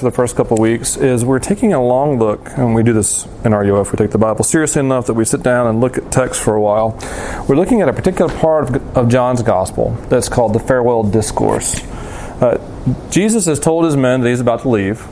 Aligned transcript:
for 0.00 0.06
the 0.06 0.16
first 0.16 0.34
couple 0.34 0.56
weeks 0.56 0.96
is 0.96 1.26
we're 1.26 1.38
taking 1.38 1.74
a 1.74 1.84
long 1.84 2.18
look, 2.18 2.48
and 2.56 2.74
we 2.74 2.82
do 2.82 2.94
this 2.94 3.26
in 3.44 3.52
RUF. 3.52 3.92
We 3.92 3.98
take 3.98 4.12
the 4.12 4.18
Bible 4.18 4.42
seriously 4.44 4.80
enough 4.80 5.06
that 5.08 5.14
we 5.14 5.26
sit 5.26 5.42
down 5.42 5.66
and 5.66 5.78
look 5.78 5.98
at 5.98 6.10
text 6.10 6.40
for 6.40 6.54
a 6.54 6.60
while. 6.60 6.98
We're 7.46 7.56
looking 7.56 7.82
at 7.82 7.88
a 7.90 7.92
particular 7.92 8.32
part 8.32 8.70
of, 8.70 8.96
of 8.96 9.08
John's 9.10 9.42
Gospel 9.42 9.90
that's 10.08 10.30
called 10.30 10.54
the 10.54 10.58
Farewell 10.58 11.02
Discourse. 11.02 11.84
Uh, 12.40 12.56
Jesus 13.10 13.44
has 13.44 13.60
told 13.60 13.84
his 13.84 13.94
men 13.94 14.22
that 14.22 14.30
he's 14.30 14.40
about 14.40 14.62
to 14.62 14.70
leave, 14.70 15.06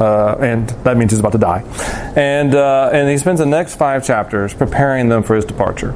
uh, 0.00 0.36
and 0.40 0.68
that 0.82 0.96
means 0.96 1.12
he's 1.12 1.20
about 1.20 1.32
to 1.32 1.38
die. 1.38 1.62
And, 2.16 2.56
uh, 2.56 2.90
and 2.92 3.08
he 3.08 3.18
spends 3.18 3.38
the 3.38 3.46
next 3.46 3.76
five 3.76 4.04
chapters 4.04 4.52
preparing 4.52 5.10
them 5.10 5.22
for 5.22 5.36
his 5.36 5.44
departure. 5.44 5.94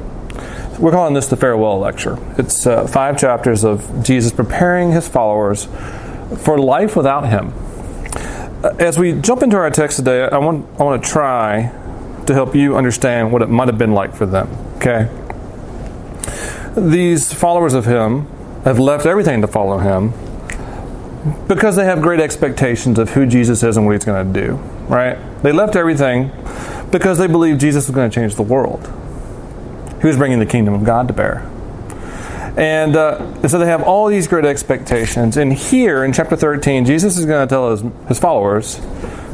We're 0.79 0.91
calling 0.91 1.13
this 1.13 1.27
the 1.27 1.35
farewell 1.35 1.77
lecture. 1.79 2.17
It's 2.37 2.65
uh, 2.65 2.87
five 2.87 3.19
chapters 3.19 3.65
of 3.65 4.01
Jesus 4.01 4.31
preparing 4.31 4.93
his 4.93 5.09
followers 5.09 5.67
for 6.37 6.57
life 6.57 6.95
without 6.95 7.27
him. 7.27 7.51
Uh, 8.63 8.73
as 8.79 8.97
we 8.97 9.13
jump 9.13 9.43
into 9.43 9.55
our 9.55 9.69
text 9.69 9.97
today, 9.97 10.23
I 10.23 10.39
want, 10.39 10.65
I 10.79 10.83
want 10.83 11.03
to 11.03 11.09
try 11.09 11.71
to 12.25 12.33
help 12.33 12.55
you 12.55 12.75
understand 12.75 13.31
what 13.31 13.41
it 13.41 13.49
might 13.49 13.67
have 13.67 13.77
been 13.77 13.93
like 13.93 14.15
for 14.15 14.25
them. 14.25 14.49
Okay? 14.77 15.09
These 16.75 17.33
followers 17.33 17.73
of 17.73 17.85
him 17.85 18.27
have 18.63 18.79
left 18.79 19.05
everything 19.05 19.41
to 19.41 19.47
follow 19.47 19.77
him 19.77 20.13
because 21.47 21.75
they 21.75 21.85
have 21.85 22.01
great 22.01 22.19
expectations 22.19 22.97
of 22.97 23.11
who 23.11 23.25
Jesus 23.25 23.61
is 23.63 23.77
and 23.77 23.85
what 23.85 23.93
he's 23.93 24.05
going 24.05 24.33
to 24.33 24.41
do, 24.41 24.55
right? 24.87 25.17
They 25.43 25.51
left 25.51 25.75
everything 25.75 26.31
because 26.91 27.17
they 27.17 27.27
believed 27.27 27.59
Jesus 27.59 27.87
was 27.87 27.95
going 27.95 28.09
to 28.09 28.15
change 28.15 28.35
the 28.35 28.43
world. 28.43 28.91
He 30.01 30.07
was 30.07 30.17
bringing 30.17 30.39
the 30.39 30.45
kingdom 30.45 30.73
of 30.73 30.83
God 30.83 31.07
to 31.07 31.13
bear. 31.13 31.49
And 32.57 32.95
uh, 32.95 33.47
so 33.47 33.59
they 33.59 33.67
have 33.67 33.83
all 33.83 34.07
these 34.07 34.27
great 34.27 34.45
expectations. 34.45 35.37
And 35.37 35.53
here 35.53 36.03
in 36.03 36.11
chapter 36.11 36.35
13, 36.35 36.85
Jesus 36.85 37.17
is 37.17 37.25
going 37.25 37.47
to 37.47 37.49
tell 37.49 37.71
his, 37.71 37.83
his 38.07 38.19
followers, 38.19 38.81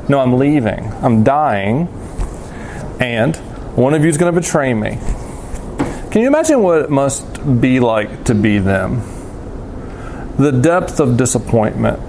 No, 0.10 0.20
I'm 0.20 0.38
leaving. 0.38 0.92
I'm 1.02 1.24
dying. 1.24 1.88
And 3.00 3.36
one 3.76 3.94
of 3.94 4.04
you 4.04 4.10
is 4.10 4.18
going 4.18 4.34
to 4.34 4.40
betray 4.40 4.74
me. 4.74 5.00
Can 6.12 6.22
you 6.22 6.28
imagine 6.28 6.62
what 6.62 6.82
it 6.82 6.90
must 6.92 7.62
be 7.62 7.80
like 7.80 8.26
to 8.26 8.36
be 8.36 8.60
them? 8.60 9.02
the 10.38 10.52
depth 10.52 11.00
of 11.00 11.18
disappointment, 11.18 12.00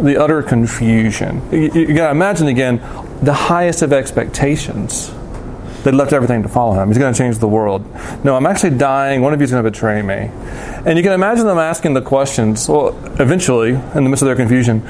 the 0.00 0.20
utter 0.20 0.42
confusion. 0.42 1.42
You, 1.52 1.70
you 1.72 1.94
got 1.94 2.06
to 2.06 2.10
imagine 2.10 2.48
again 2.48 2.78
the 3.22 3.32
highest 3.32 3.82
of 3.82 3.92
expectations. 3.92 5.12
They 5.84 5.92
left 5.92 6.14
everything 6.14 6.42
to 6.42 6.48
follow 6.48 6.80
him. 6.80 6.88
He's 6.88 6.96
going 6.96 7.12
to 7.12 7.16
change 7.16 7.38
the 7.38 7.48
world. 7.48 7.84
No, 8.24 8.34
I'm 8.34 8.46
actually 8.46 8.76
dying. 8.78 9.20
One 9.20 9.34
of 9.34 9.40
you 9.40 9.44
is 9.44 9.50
going 9.50 9.62
to 9.62 9.70
betray 9.70 10.00
me. 10.00 10.30
And 10.86 10.96
you 10.96 11.04
can 11.04 11.12
imagine 11.12 11.46
them 11.46 11.58
asking 11.58 11.92
the 11.92 12.00
questions. 12.00 12.66
Well, 12.68 12.98
eventually, 13.20 13.70
in 13.70 14.04
the 14.04 14.08
midst 14.08 14.22
of 14.22 14.26
their 14.26 14.34
confusion, 14.34 14.80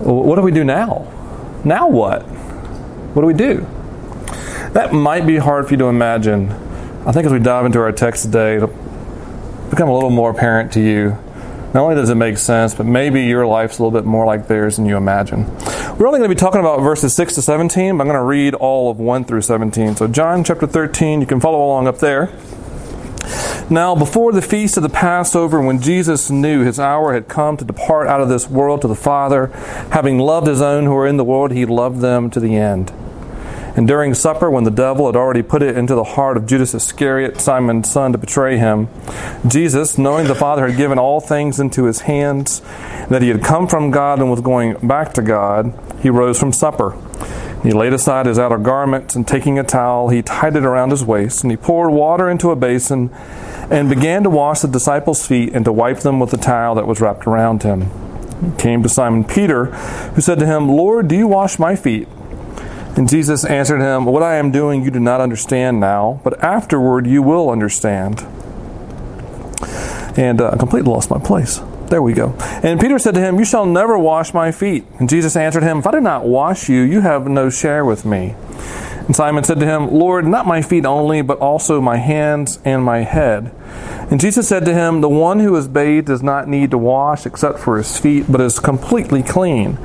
what 0.00 0.36
do 0.36 0.42
we 0.42 0.52
do 0.52 0.62
now? 0.62 1.12
Now 1.64 1.88
what? 1.88 2.22
What 2.22 3.22
do 3.22 3.26
we 3.26 3.34
do? 3.34 3.66
That 4.74 4.92
might 4.92 5.26
be 5.26 5.38
hard 5.38 5.66
for 5.66 5.72
you 5.72 5.78
to 5.78 5.86
imagine. 5.86 6.50
I 7.04 7.10
think 7.10 7.26
as 7.26 7.32
we 7.32 7.40
dive 7.40 7.66
into 7.66 7.80
our 7.80 7.90
text 7.90 8.22
today, 8.22 8.56
it'll 8.56 8.68
become 9.70 9.88
a 9.88 9.94
little 9.94 10.10
more 10.10 10.30
apparent 10.30 10.72
to 10.74 10.80
you 10.80 11.18
not 11.74 11.82
only 11.82 11.94
does 11.94 12.08
it 12.08 12.14
make 12.14 12.38
sense, 12.38 12.74
but 12.74 12.86
maybe 12.86 13.24
your 13.24 13.46
life's 13.46 13.78
a 13.78 13.82
little 13.82 13.98
bit 13.98 14.06
more 14.06 14.24
like 14.24 14.48
theirs 14.48 14.76
than 14.76 14.86
you 14.86 14.96
imagine. 14.96 15.44
We're 15.98 16.06
only 16.06 16.18
going 16.18 16.30
to 16.30 16.34
be 16.34 16.34
talking 16.34 16.60
about 16.60 16.80
verses 16.80 17.14
6 17.14 17.34
to 17.34 17.42
17, 17.42 17.96
but 17.96 18.02
I'm 18.02 18.08
going 18.08 18.18
to 18.18 18.24
read 18.24 18.54
all 18.54 18.90
of 18.90 18.98
1 18.98 19.24
through 19.24 19.42
17. 19.42 19.96
So, 19.96 20.08
John 20.08 20.44
chapter 20.44 20.66
13, 20.66 21.20
you 21.20 21.26
can 21.26 21.40
follow 21.40 21.58
along 21.58 21.86
up 21.86 21.98
there. 21.98 22.32
Now, 23.70 23.94
before 23.94 24.32
the 24.32 24.40
feast 24.40 24.78
of 24.78 24.82
the 24.82 24.88
Passover, 24.88 25.60
when 25.60 25.82
Jesus 25.82 26.30
knew 26.30 26.64
his 26.64 26.80
hour 26.80 27.12
had 27.12 27.28
come 27.28 27.58
to 27.58 27.66
depart 27.66 28.08
out 28.08 28.22
of 28.22 28.30
this 28.30 28.48
world 28.48 28.80
to 28.80 28.88
the 28.88 28.94
Father, 28.94 29.48
having 29.90 30.18
loved 30.18 30.46
his 30.46 30.62
own 30.62 30.84
who 30.84 30.94
are 30.96 31.06
in 31.06 31.18
the 31.18 31.24
world, 31.24 31.52
he 31.52 31.66
loved 31.66 32.00
them 32.00 32.30
to 32.30 32.40
the 32.40 32.56
end. 32.56 32.90
And 33.78 33.86
during 33.86 34.12
supper, 34.12 34.50
when 34.50 34.64
the 34.64 34.72
devil 34.72 35.06
had 35.06 35.14
already 35.14 35.40
put 35.40 35.62
it 35.62 35.76
into 35.76 35.94
the 35.94 36.02
heart 36.02 36.36
of 36.36 36.46
Judas 36.46 36.74
Iscariot, 36.74 37.40
Simon's 37.40 37.88
son, 37.88 38.10
to 38.10 38.18
betray 38.18 38.58
him, 38.58 38.88
Jesus, 39.46 39.96
knowing 39.96 40.26
the 40.26 40.34
Father 40.34 40.66
had 40.66 40.76
given 40.76 40.98
all 40.98 41.20
things 41.20 41.60
into 41.60 41.84
his 41.84 42.00
hands, 42.00 42.60
that 43.08 43.22
he 43.22 43.28
had 43.28 43.44
come 43.44 43.68
from 43.68 43.92
God 43.92 44.18
and 44.18 44.32
was 44.32 44.40
going 44.40 44.74
back 44.84 45.14
to 45.14 45.22
God, 45.22 45.78
he 46.02 46.10
rose 46.10 46.40
from 46.40 46.52
supper. 46.52 46.98
He 47.62 47.70
laid 47.70 47.92
aside 47.92 48.26
his 48.26 48.36
outer 48.36 48.58
garment, 48.58 49.14
and 49.14 49.28
taking 49.28 49.60
a 49.60 49.62
towel, 49.62 50.08
he 50.08 50.22
tied 50.22 50.56
it 50.56 50.64
around 50.64 50.90
his 50.90 51.04
waist, 51.04 51.44
and 51.44 51.52
he 51.52 51.56
poured 51.56 51.92
water 51.92 52.28
into 52.28 52.50
a 52.50 52.56
basin, 52.56 53.10
and 53.70 53.88
began 53.88 54.24
to 54.24 54.30
wash 54.30 54.58
the 54.58 54.66
disciples' 54.66 55.24
feet 55.24 55.54
and 55.54 55.64
to 55.64 55.72
wipe 55.72 56.00
them 56.00 56.18
with 56.18 56.32
the 56.32 56.36
towel 56.36 56.74
that 56.74 56.88
was 56.88 57.00
wrapped 57.00 57.28
around 57.28 57.62
him. 57.62 57.82
He 58.42 58.60
came 58.60 58.82
to 58.82 58.88
Simon 58.88 59.22
Peter, 59.22 59.66
who 59.66 60.20
said 60.20 60.40
to 60.40 60.46
him, 60.46 60.68
Lord, 60.68 61.06
do 61.06 61.14
you 61.14 61.28
wash 61.28 61.60
my 61.60 61.76
feet? 61.76 62.08
And 62.98 63.08
Jesus 63.08 63.44
answered 63.44 63.80
him, 63.80 64.06
What 64.06 64.24
I 64.24 64.38
am 64.38 64.50
doing 64.50 64.82
you 64.82 64.90
do 64.90 64.98
not 64.98 65.20
understand 65.20 65.78
now, 65.78 66.20
but 66.24 66.42
afterward 66.42 67.06
you 67.06 67.22
will 67.22 67.48
understand. 67.48 68.26
And 70.18 70.40
uh, 70.40 70.50
I 70.52 70.56
completely 70.56 70.90
lost 70.90 71.08
my 71.08 71.20
place. 71.20 71.60
There 71.90 72.02
we 72.02 72.12
go. 72.12 72.34
And 72.64 72.80
Peter 72.80 72.98
said 72.98 73.14
to 73.14 73.20
him, 73.20 73.38
You 73.38 73.44
shall 73.44 73.66
never 73.66 73.96
wash 73.96 74.34
my 74.34 74.50
feet. 74.50 74.84
And 74.98 75.08
Jesus 75.08 75.36
answered 75.36 75.62
him, 75.62 75.78
If 75.78 75.86
I 75.86 75.92
do 75.92 76.00
not 76.00 76.26
wash 76.26 76.68
you, 76.68 76.82
you 76.82 77.00
have 77.00 77.28
no 77.28 77.50
share 77.50 77.84
with 77.84 78.04
me. 78.04 78.34
And 79.06 79.14
Simon 79.14 79.44
said 79.44 79.60
to 79.60 79.64
him, 79.64 79.92
Lord, 79.92 80.26
not 80.26 80.48
my 80.48 80.60
feet 80.60 80.84
only, 80.84 81.22
but 81.22 81.38
also 81.38 81.80
my 81.80 81.98
hands 81.98 82.58
and 82.64 82.82
my 82.82 83.04
head. 83.04 83.54
And 84.10 84.20
Jesus 84.20 84.48
said 84.48 84.64
to 84.64 84.74
him, 84.74 85.02
The 85.02 85.08
one 85.08 85.38
who 85.38 85.54
is 85.54 85.68
bathed 85.68 86.08
does 86.08 86.24
not 86.24 86.48
need 86.48 86.72
to 86.72 86.78
wash 86.78 87.26
except 87.26 87.60
for 87.60 87.76
his 87.76 87.96
feet, 87.96 88.24
but 88.28 88.40
is 88.40 88.58
completely 88.58 89.22
clean. 89.22 89.78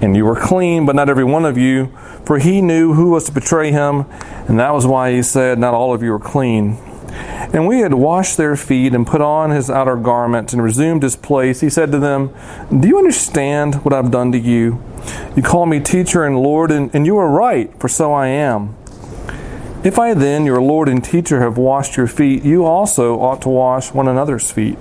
And 0.00 0.16
you 0.16 0.24
were 0.24 0.36
clean, 0.36 0.84
but 0.86 0.94
not 0.94 1.08
every 1.08 1.24
one 1.24 1.44
of 1.44 1.56
you 1.56 1.92
for 2.26 2.38
he 2.38 2.60
knew 2.60 2.94
who 2.94 3.10
was 3.10 3.24
to 3.24 3.32
betray 3.32 3.70
him, 3.70 4.04
and 4.48 4.58
that 4.58 4.74
was 4.74 4.84
why 4.84 5.12
he 5.12 5.22
said, 5.22 5.60
Not 5.60 5.74
all 5.74 5.94
of 5.94 6.02
you 6.02 6.12
are 6.12 6.18
clean. 6.18 6.76
And 7.52 7.68
we 7.68 7.78
had 7.78 7.94
washed 7.94 8.36
their 8.36 8.56
feet 8.56 8.94
and 8.94 9.06
put 9.06 9.20
on 9.20 9.50
his 9.50 9.70
outer 9.70 9.96
garment 9.96 10.52
and 10.52 10.60
resumed 10.60 11.04
his 11.04 11.14
place. 11.14 11.60
He 11.60 11.70
said 11.70 11.92
to 11.92 12.00
them, 12.00 12.34
Do 12.76 12.88
you 12.88 12.98
understand 12.98 13.76
what 13.76 13.94
I've 13.94 14.10
done 14.10 14.32
to 14.32 14.38
you? 14.38 14.82
You 15.36 15.42
call 15.42 15.66
me 15.66 15.78
teacher 15.78 16.24
and 16.24 16.36
Lord, 16.36 16.72
and, 16.72 16.92
and 16.92 17.06
you 17.06 17.16
are 17.16 17.30
right, 17.30 17.72
for 17.80 17.88
so 17.88 18.12
I 18.12 18.26
am. 18.26 18.74
If 19.84 19.96
I 20.00 20.12
then, 20.12 20.44
your 20.44 20.60
Lord 20.60 20.88
and 20.88 21.02
teacher, 21.02 21.40
have 21.40 21.56
washed 21.56 21.96
your 21.96 22.08
feet, 22.08 22.42
you 22.42 22.64
also 22.64 23.20
ought 23.20 23.40
to 23.42 23.48
wash 23.48 23.92
one 23.92 24.08
another's 24.08 24.50
feet. 24.50 24.78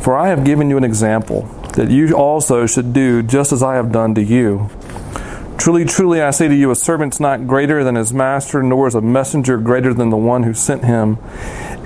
For 0.00 0.14
I 0.14 0.28
have 0.28 0.44
given 0.44 0.68
you 0.68 0.76
an 0.76 0.84
example, 0.84 1.48
that 1.76 1.90
you 1.90 2.14
also 2.14 2.66
should 2.66 2.92
do 2.92 3.22
just 3.22 3.52
as 3.52 3.62
I 3.62 3.76
have 3.76 3.92
done 3.92 4.14
to 4.16 4.22
you. 4.22 4.68
Truly, 5.58 5.84
truly, 5.84 6.20
I 6.20 6.30
say 6.30 6.48
to 6.48 6.54
you, 6.54 6.70
a 6.70 6.76
servant's 6.76 7.18
not 7.18 7.46
greater 7.46 7.82
than 7.82 7.94
his 7.94 8.12
master, 8.12 8.62
nor 8.62 8.86
is 8.88 8.94
a 8.94 9.00
messenger 9.00 9.56
greater 9.58 9.94
than 9.94 10.10
the 10.10 10.16
one 10.16 10.42
who 10.42 10.54
sent 10.54 10.84
him. 10.84 11.18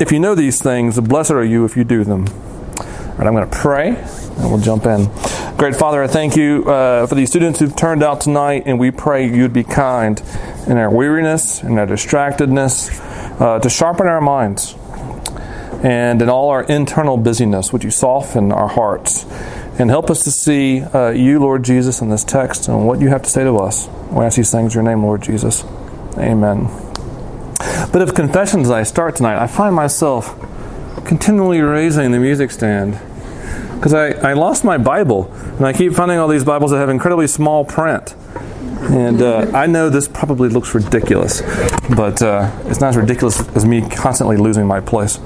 If 0.01 0.11
you 0.13 0.19
know 0.19 0.35
these 0.35 0.61
things, 0.61 0.99
blessed 1.01 1.31
are 1.31 1.45
you 1.45 1.65
if 1.65 1.77
you 1.77 1.85
do 1.85 2.05
them. 2.05 2.27
All 2.27 3.17
right, 3.17 3.27
I'm 3.27 3.35
going 3.35 3.49
to 3.49 3.57
pray, 3.57 3.89
and 3.91 4.51
we'll 4.51 4.61
jump 4.61 4.87
in. 4.87 5.09
Great 5.57 5.77
Father, 5.77 6.03
I 6.03 6.07
thank 6.07 6.37
you 6.37 6.65
uh, 6.67 7.07
for 7.07 7.15
these 7.15 7.31
students 7.31 7.61
who've 7.61 7.75
turned 7.75 8.03
out 8.03 8.21
tonight, 8.21 8.65
and 8.67 8.79
we 8.79 8.91
pray 8.91 9.27
you'd 9.27 9.53
be 9.53 9.65
kind 9.65 10.21
in 10.67 10.77
our 10.77 10.91
weariness 10.91 11.63
and 11.63 11.79
our 11.79 11.87
distractedness 11.87 13.41
uh, 13.41 13.59
to 13.61 13.69
sharpen 13.69 14.07
our 14.07 14.21
minds. 14.21 14.75
And 15.83 16.21
in 16.21 16.29
all 16.29 16.51
our 16.51 16.63
internal 16.65 17.17
busyness, 17.17 17.73
would 17.73 17.85
you 17.85 17.91
soften 17.91 18.53
our 18.53 18.69
hearts? 18.69 19.25
And 19.81 19.89
help 19.89 20.11
us 20.11 20.23
to 20.25 20.31
see 20.31 20.83
uh, 20.83 21.09
you, 21.09 21.39
Lord 21.39 21.63
Jesus, 21.63 22.03
in 22.03 22.11
this 22.11 22.23
text 22.23 22.69
and 22.69 22.87
what 22.87 23.01
you 23.01 23.09
have 23.09 23.23
to 23.23 23.31
say 23.31 23.45
to 23.45 23.57
us. 23.57 23.89
We 24.11 24.25
ask 24.25 24.37
these 24.37 24.53
things 24.53 24.75
in 24.75 24.83
your 24.83 24.91
name, 24.91 25.03
Lord 25.03 25.23
Jesus. 25.23 25.65
Amen. 26.19 26.67
But 27.91 28.03
if 28.03 28.15
confessions 28.15 28.69
I 28.69 28.83
start 28.83 29.17
tonight, 29.17 29.43
I 29.43 29.47
find 29.47 29.75
myself 29.75 30.39
continually 31.07 31.61
raising 31.61 32.13
the 32.13 32.19
music 32.19 32.51
stand 32.51 33.01
because 33.75 33.95
I, 33.95 34.11
I 34.11 34.35
lost 34.35 34.65
my 34.65 34.77
Bible 34.77 35.33
and 35.57 35.67
I 35.67 35.73
keep 35.73 35.95
finding 35.95 36.19
all 36.19 36.29
these 36.29 36.45
Bibles 36.45 36.73
that 36.73 36.79
have 36.79 36.91
incredibly 36.91 37.27
small 37.27 37.65
print. 37.65 38.15
And 38.91 39.23
uh, 39.23 39.51
I 39.55 39.67
know 39.67 39.89
this 39.89 40.09
probably 40.09 40.51
looks 40.51 40.75
ridiculous, 40.75 41.41
but 41.89 42.23
uh, 42.23 42.51
it's 42.67 42.81
not 42.81 42.91
as 42.91 42.97
ridiculous 42.97 43.41
as 43.57 43.65
me 43.65 43.89
constantly 43.89 44.37
losing 44.37 44.67
my 44.67 44.81
place. 44.81 45.19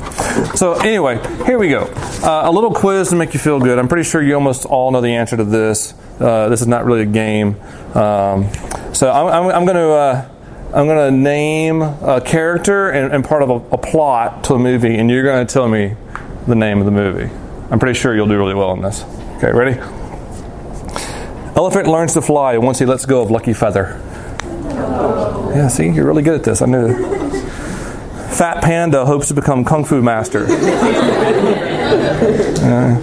So, 0.55 0.75
anyway, 0.75 1.19
here 1.45 1.59
we 1.59 1.69
go. 1.69 1.85
Uh, 2.23 2.43
a 2.45 2.51
little 2.51 2.73
quiz 2.73 3.11
to 3.11 3.17
make 3.17 3.35
you 3.35 3.41
feel 3.41 3.61
good. 3.61 3.79
I'm 3.79 3.89
pretty 3.89 4.09
sure 4.09 4.23
you 4.23 4.35
almost 4.35 4.65
all 4.65 4.91
know 4.91 5.01
the 5.01 5.15
answer 5.15 5.37
to 5.37 5.45
this. 5.45 5.95
Uh, 6.21 6.49
this 6.49 6.61
is 6.61 6.67
not 6.67 6.85
really 6.85 7.03
a 7.03 7.07
game. 7.07 7.61
Um, 7.95 8.49
so, 8.93 9.11
I'm, 9.11 9.27
I'm, 9.27 9.57
I'm 9.57 9.65
going 9.65 9.77
to. 9.77 9.91
Uh, 9.91 10.31
I'm 10.75 10.87
going 10.87 11.09
to 11.09 11.17
name 11.17 11.83
a 11.83 12.21
character 12.21 12.91
and, 12.91 13.13
and 13.13 13.25
part 13.25 13.45
of 13.45 13.51
a, 13.51 13.55
a, 13.77 13.79
plot 13.79 14.43
to 14.45 14.55
a 14.55 14.59
movie, 14.59 14.97
and 14.99 15.09
you're 15.09 15.23
going 15.23 15.47
to 15.47 15.53
tell 15.53 15.69
me 15.69 15.95
the 16.49 16.57
name 16.57 16.81
of 16.81 16.85
the 16.85 16.91
movie. 16.91 17.33
I'm 17.71 17.79
pretty 17.79 17.97
sure 17.97 18.13
you'll 18.13 18.27
do 18.27 18.37
really 18.37 18.55
well 18.55 18.73
in 18.73 18.83
this. 18.83 19.05
Okay, 19.37 19.53
ready? 19.53 19.79
Elephant 21.55 21.87
learns 21.87 22.15
to 22.15 22.23
fly 22.23 22.59
once 22.59 22.81
he 22.81 22.87
lets 22.87 23.07
go 23.07 23.23
of 23.23 23.31
lucky 23.31 23.53
feather. 23.53 24.03
Yeah, 25.55 25.69
see, 25.69 25.89
you're 25.89 26.07
really 26.07 26.23
good 26.23 26.35
at 26.35 26.45
this. 26.45 26.61
I 26.63 26.67
knew. 26.67 26.95
Fat 28.31 28.63
panda 28.63 29.07
hopes 29.07 29.29
to 29.29 29.35
become 29.35 29.65
kung 29.65 29.85
fu 29.85 30.03
master. 30.03 30.47
Uh, 32.65 32.99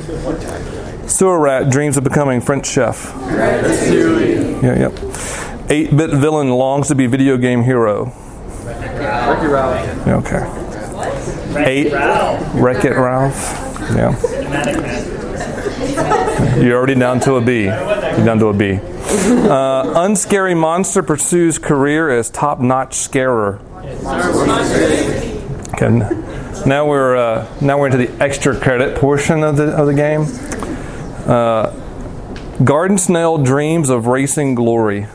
Sewer 1.07 1.39
rat 1.39 1.69
dreams 1.69 1.95
of 1.95 2.03
becoming 2.03 2.42
French 2.42 2.65
chef. 2.65 3.13
Yeah, 3.30 4.89
yep. 4.89 4.94
8 5.69 5.95
bit 5.95 6.09
villain 6.09 6.50
longs 6.50 6.88
to 6.88 6.95
be 6.95 7.06
video 7.06 7.38
game 7.38 7.62
hero. 7.63 8.06
Ricky 8.65 9.48
Ralph. 9.48 10.07
Okay. 10.07 10.44
Eight. 11.65 11.94
Wreck 12.59 12.83
It 12.86 12.98
Ralph. 12.98 13.36
Yeah. 13.92 14.15
You're 16.59 16.77
already 16.77 16.95
down 16.95 17.19
to 17.21 17.36
a 17.36 17.42
B. 17.42 17.65
You're 17.65 18.25
down 18.25 18.39
to 18.39 18.48
a 18.48 18.53
B. 18.53 18.80
Uh, 19.51 19.83
unscary 20.05 20.55
monster 20.55 21.03
pursues 21.03 21.59
career 21.59 22.09
as 22.09 22.29
top 22.29 22.61
notch 22.61 22.93
scarer. 22.93 23.59
Okay. 25.73 25.89
Now 26.65 26.87
we're 26.87 27.17
uh, 27.17 27.47
now 27.59 27.77
we're 27.77 27.87
into 27.87 27.97
the 27.97 28.09
extra 28.23 28.57
credit 28.57 28.97
portion 28.97 29.43
of 29.43 29.57
the 29.57 29.75
of 29.75 29.87
the 29.87 29.93
game. 29.93 30.25
Uh, 31.27 31.71
garden 32.63 32.97
snail 32.97 33.37
dreams 33.37 33.89
of 33.89 34.07
racing 34.07 34.55
glory. 34.55 35.07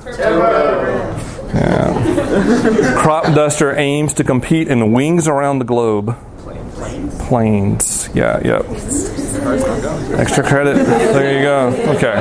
Yeah. 1.54 2.96
Crop 2.98 3.34
duster 3.34 3.74
aims 3.74 4.12
to 4.14 4.24
compete 4.24 4.68
in 4.68 4.92
wings 4.92 5.26
around 5.26 5.58
the 5.60 5.64
globe. 5.64 6.16
Planes. 7.28 8.10
Yeah, 8.14 8.40
yep. 8.44 8.66
Extra 10.18 10.44
credit. 10.44 10.74
There 10.76 11.36
you 11.36 11.42
go. 11.42 11.68
Okay. 11.96 12.16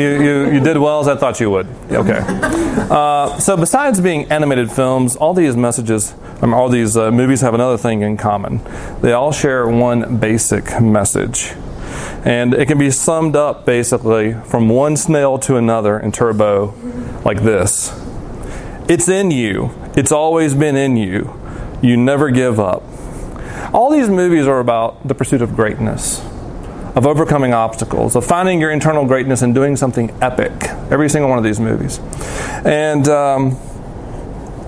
You, 0.00 0.22
you, 0.22 0.52
you 0.54 0.60
did 0.60 0.76
well 0.78 1.00
as 1.00 1.08
I 1.08 1.16
thought 1.16 1.40
you 1.40 1.50
would. 1.50 1.66
Okay. 1.90 2.20
Uh, 2.20 3.38
so, 3.38 3.56
besides 3.56 4.00
being 4.00 4.30
animated 4.30 4.70
films, 4.70 5.16
all 5.16 5.34
these 5.34 5.56
messages, 5.56 6.14
um, 6.42 6.52
all 6.52 6.68
these 6.68 6.96
uh, 6.96 7.10
movies 7.10 7.40
have 7.40 7.54
another 7.54 7.78
thing 7.78 8.02
in 8.02 8.16
common. 8.16 8.60
They 9.00 9.12
all 9.12 9.32
share 9.32 9.66
one 9.68 10.18
basic 10.18 10.80
message. 10.80 11.52
And 12.24 12.54
it 12.54 12.66
can 12.66 12.78
be 12.78 12.90
summed 12.90 13.36
up 13.36 13.66
basically 13.66 14.32
from 14.32 14.68
one 14.68 14.96
snail 14.96 15.38
to 15.40 15.56
another 15.56 15.98
in 15.98 16.10
Turbo 16.10 16.74
like 17.24 17.42
this 17.42 17.92
It's 18.88 19.08
in 19.08 19.30
you, 19.30 19.70
it's 19.94 20.10
always 20.10 20.54
been 20.54 20.76
in 20.76 20.96
you. 20.96 21.38
You 21.82 21.96
never 21.96 22.30
give 22.30 22.58
up. 22.58 22.82
All 23.74 23.90
these 23.90 24.08
movies 24.08 24.46
are 24.46 24.60
about 24.60 25.06
the 25.06 25.16
pursuit 25.16 25.42
of 25.42 25.56
greatness, 25.56 26.20
of 26.94 27.08
overcoming 27.08 27.52
obstacles, 27.52 28.14
of 28.14 28.24
finding 28.24 28.60
your 28.60 28.70
internal 28.70 29.04
greatness 29.04 29.42
and 29.42 29.52
doing 29.52 29.74
something 29.74 30.16
epic. 30.22 30.52
Every 30.92 31.08
single 31.08 31.28
one 31.28 31.38
of 31.38 31.44
these 31.44 31.58
movies. 31.58 31.98
And, 32.64 33.08
um, 33.08 33.58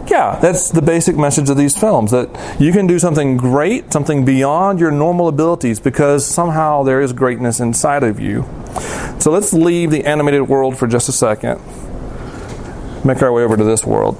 yeah, 0.08 0.40
that's 0.40 0.70
the 0.70 0.82
basic 0.82 1.16
message 1.16 1.48
of 1.50 1.56
these 1.56 1.78
films 1.78 2.10
that 2.10 2.28
you 2.60 2.72
can 2.72 2.88
do 2.88 2.98
something 2.98 3.36
great, 3.36 3.92
something 3.92 4.24
beyond 4.24 4.80
your 4.80 4.90
normal 4.90 5.28
abilities 5.28 5.78
because 5.78 6.26
somehow 6.26 6.82
there 6.82 7.00
is 7.00 7.12
greatness 7.12 7.60
inside 7.60 8.02
of 8.02 8.18
you. 8.18 8.44
So 9.20 9.30
let's 9.30 9.52
leave 9.52 9.92
the 9.92 10.04
animated 10.04 10.48
world 10.48 10.76
for 10.76 10.88
just 10.88 11.08
a 11.08 11.12
second. 11.12 11.60
Make 13.04 13.22
our 13.22 13.32
way 13.32 13.44
over 13.44 13.56
to 13.56 13.64
this 13.64 13.86
world. 13.86 14.16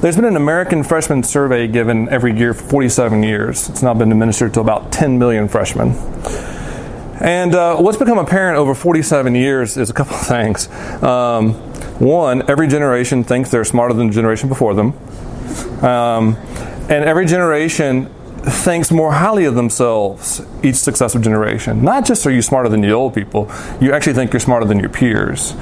There's 0.00 0.14
been 0.14 0.26
an 0.26 0.36
American 0.36 0.84
freshman 0.84 1.22
survey 1.22 1.66
given 1.68 2.10
every 2.10 2.36
year 2.36 2.52
for 2.52 2.64
47 2.64 3.22
years. 3.22 3.70
It's 3.70 3.82
now 3.82 3.94
been 3.94 4.12
administered 4.12 4.52
to 4.54 4.60
about 4.60 4.92
10 4.92 5.18
million 5.18 5.48
freshmen. 5.48 5.92
And 7.18 7.54
uh, 7.54 7.78
what's 7.78 7.96
become 7.96 8.18
apparent 8.18 8.58
over 8.58 8.74
47 8.74 9.34
years 9.34 9.78
is 9.78 9.88
a 9.88 9.94
couple 9.94 10.14
of 10.14 10.26
things. 10.26 10.68
Um, 11.02 11.54
one, 11.98 12.48
every 12.48 12.68
generation 12.68 13.24
thinks 13.24 13.50
they're 13.50 13.64
smarter 13.64 13.94
than 13.94 14.08
the 14.08 14.12
generation 14.12 14.50
before 14.50 14.74
them. 14.74 14.92
Um, 15.82 16.36
and 16.90 17.04
every 17.04 17.24
generation 17.24 18.12
thinks 18.42 18.90
more 18.90 19.12
highly 19.12 19.46
of 19.46 19.54
themselves 19.54 20.42
each 20.62 20.76
successive 20.76 21.22
generation. 21.22 21.82
Not 21.82 22.04
just 22.04 22.26
are 22.26 22.30
you 22.30 22.42
smarter 22.42 22.68
than 22.68 22.82
the 22.82 22.92
old 22.92 23.14
people, 23.14 23.50
you 23.80 23.94
actually 23.94 24.12
think 24.12 24.34
you're 24.34 24.40
smarter 24.40 24.66
than 24.66 24.78
your 24.78 24.90
peers. 24.90 25.54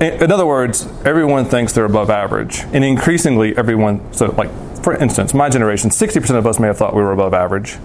In 0.00 0.30
other 0.30 0.46
words, 0.46 0.86
everyone 1.04 1.44
thinks 1.46 1.72
they're 1.72 1.84
above 1.84 2.10
average. 2.10 2.60
And 2.72 2.84
increasingly, 2.84 3.56
everyone, 3.56 4.12
so 4.12 4.26
like, 4.26 4.50
for 4.82 4.94
instance, 4.94 5.32
my 5.32 5.48
generation, 5.48 5.90
60% 5.90 6.36
of 6.36 6.46
us 6.46 6.58
may 6.58 6.66
have 6.66 6.76
thought 6.76 6.94
we 6.94 7.02
were 7.02 7.12
above 7.12 7.32
average. 7.32 7.76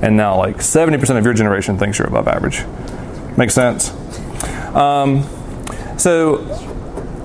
And 0.00 0.16
now, 0.16 0.38
like, 0.38 0.56
70% 0.56 1.18
of 1.18 1.24
your 1.24 1.34
generation 1.34 1.78
thinks 1.78 1.98
you're 1.98 2.08
above 2.08 2.28
average. 2.28 2.64
Makes 3.36 3.54
sense? 3.54 3.90
Um, 4.74 5.24
so, 5.98 6.38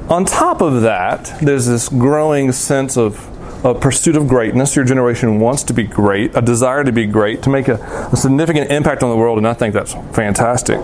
on 0.10 0.26
top 0.26 0.62
of 0.62 0.82
that, 0.82 1.40
there's 1.42 1.66
this 1.66 1.88
growing 1.88 2.52
sense 2.52 2.98
of 2.98 3.31
a 3.64 3.76
pursuit 3.76 4.16
of 4.16 4.28
greatness. 4.28 4.76
Your 4.76 4.86
generation 4.86 5.40
wants 5.40 5.64
to 5.64 5.74
be 5.74 5.84
great, 5.84 6.36
a 6.36 6.42
desire 6.42 6.84
to 6.84 6.92
be 6.92 7.06
great, 7.06 7.44
to 7.44 7.50
make 7.50 7.68
a, 7.68 7.76
a, 8.12 8.18
significant 8.18 8.72
impact 8.72 9.04
on 9.04 9.10
the 9.10 9.18
world, 9.18 9.38
and 9.38 9.48
I 9.48 9.54
think 9.54 9.74
that's 9.74 9.94
fantastic. 10.16 10.78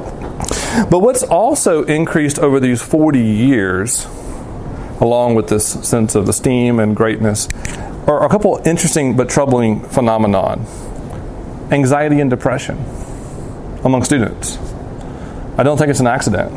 But 0.90 1.00
what's 1.00 1.24
also 1.24 1.84
increased 1.84 2.40
over 2.40 2.60
these 2.60 2.82
40 2.82 3.20
years, 3.20 4.06
along 5.02 5.36
with 5.36 5.48
this 5.50 5.66
sense 5.88 6.14
of 6.16 6.30
esteem 6.30 6.80
and 6.80 6.96
greatness, 6.96 7.48
are 8.06 8.24
a 8.24 8.30
couple 8.30 8.62
interesting 8.66 9.16
but 9.18 9.30
troubling 9.30 9.82
phenomenon 9.82 10.66
anxiety 11.72 12.22
and 12.22 12.30
depression 12.30 12.78
among 13.84 14.04
students. 14.04 14.58
I 15.58 15.64
don't 15.64 15.78
think 15.78 15.90
it's 15.90 16.00
an 16.00 16.08
accident. 16.08 16.54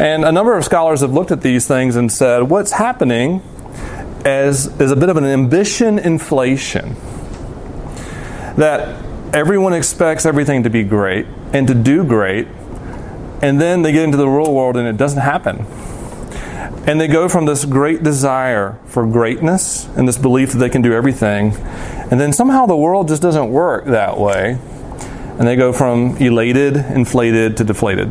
And 0.00 0.24
a 0.24 0.32
number 0.32 0.56
of 0.56 0.64
scholars 0.64 1.02
have 1.02 1.12
looked 1.12 1.30
at 1.30 1.42
these 1.42 1.68
things 1.68 1.94
and 1.94 2.10
said 2.10 2.44
what's 2.44 2.72
happening 2.72 3.42
as, 4.24 4.66
is 4.80 4.90
a 4.90 4.96
bit 4.96 5.08
of 5.08 5.16
an 5.16 5.24
ambition 5.24 5.98
inflation. 5.98 6.94
That 8.56 9.04
everyone 9.34 9.72
expects 9.72 10.26
everything 10.26 10.64
to 10.64 10.70
be 10.70 10.82
great 10.82 11.26
and 11.52 11.66
to 11.68 11.74
do 11.74 12.04
great, 12.04 12.48
and 13.42 13.60
then 13.60 13.82
they 13.82 13.92
get 13.92 14.04
into 14.04 14.16
the 14.16 14.28
real 14.28 14.52
world 14.52 14.76
and 14.76 14.86
it 14.86 14.96
doesn't 14.96 15.20
happen. 15.20 15.66
And 16.86 17.00
they 17.00 17.08
go 17.08 17.28
from 17.28 17.46
this 17.46 17.64
great 17.64 18.02
desire 18.02 18.78
for 18.86 19.06
greatness 19.06 19.86
and 19.96 20.08
this 20.08 20.18
belief 20.18 20.52
that 20.52 20.58
they 20.58 20.70
can 20.70 20.82
do 20.82 20.92
everything, 20.92 21.54
and 22.10 22.20
then 22.20 22.32
somehow 22.32 22.66
the 22.66 22.76
world 22.76 23.08
just 23.08 23.22
doesn't 23.22 23.50
work 23.50 23.86
that 23.86 24.18
way. 24.18 24.58
And 25.38 25.48
they 25.48 25.56
go 25.56 25.72
from 25.72 26.18
elated, 26.18 26.76
inflated, 26.76 27.56
to 27.56 27.64
deflated. 27.64 28.08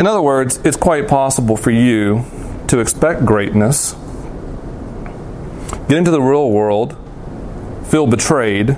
In 0.00 0.08
other 0.08 0.22
words, 0.22 0.58
it's 0.64 0.76
quite 0.76 1.06
possible 1.06 1.56
for 1.56 1.70
you 1.70 2.24
to 2.68 2.80
expect 2.80 3.24
greatness, 3.24 3.94
get 5.88 5.98
into 5.98 6.10
the 6.10 6.20
real 6.20 6.50
world, 6.50 6.96
feel 7.86 8.06
betrayed, 8.06 8.70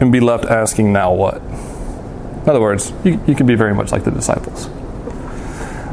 and 0.00 0.12
be 0.12 0.20
left 0.20 0.44
asking, 0.44 0.92
now 0.92 1.12
what? 1.12 1.36
In 1.36 2.48
other 2.48 2.60
words, 2.60 2.92
you, 3.04 3.20
you 3.26 3.34
can 3.34 3.46
be 3.46 3.54
very 3.54 3.74
much 3.74 3.92
like 3.92 4.04
the 4.04 4.10
disciples. 4.10 4.66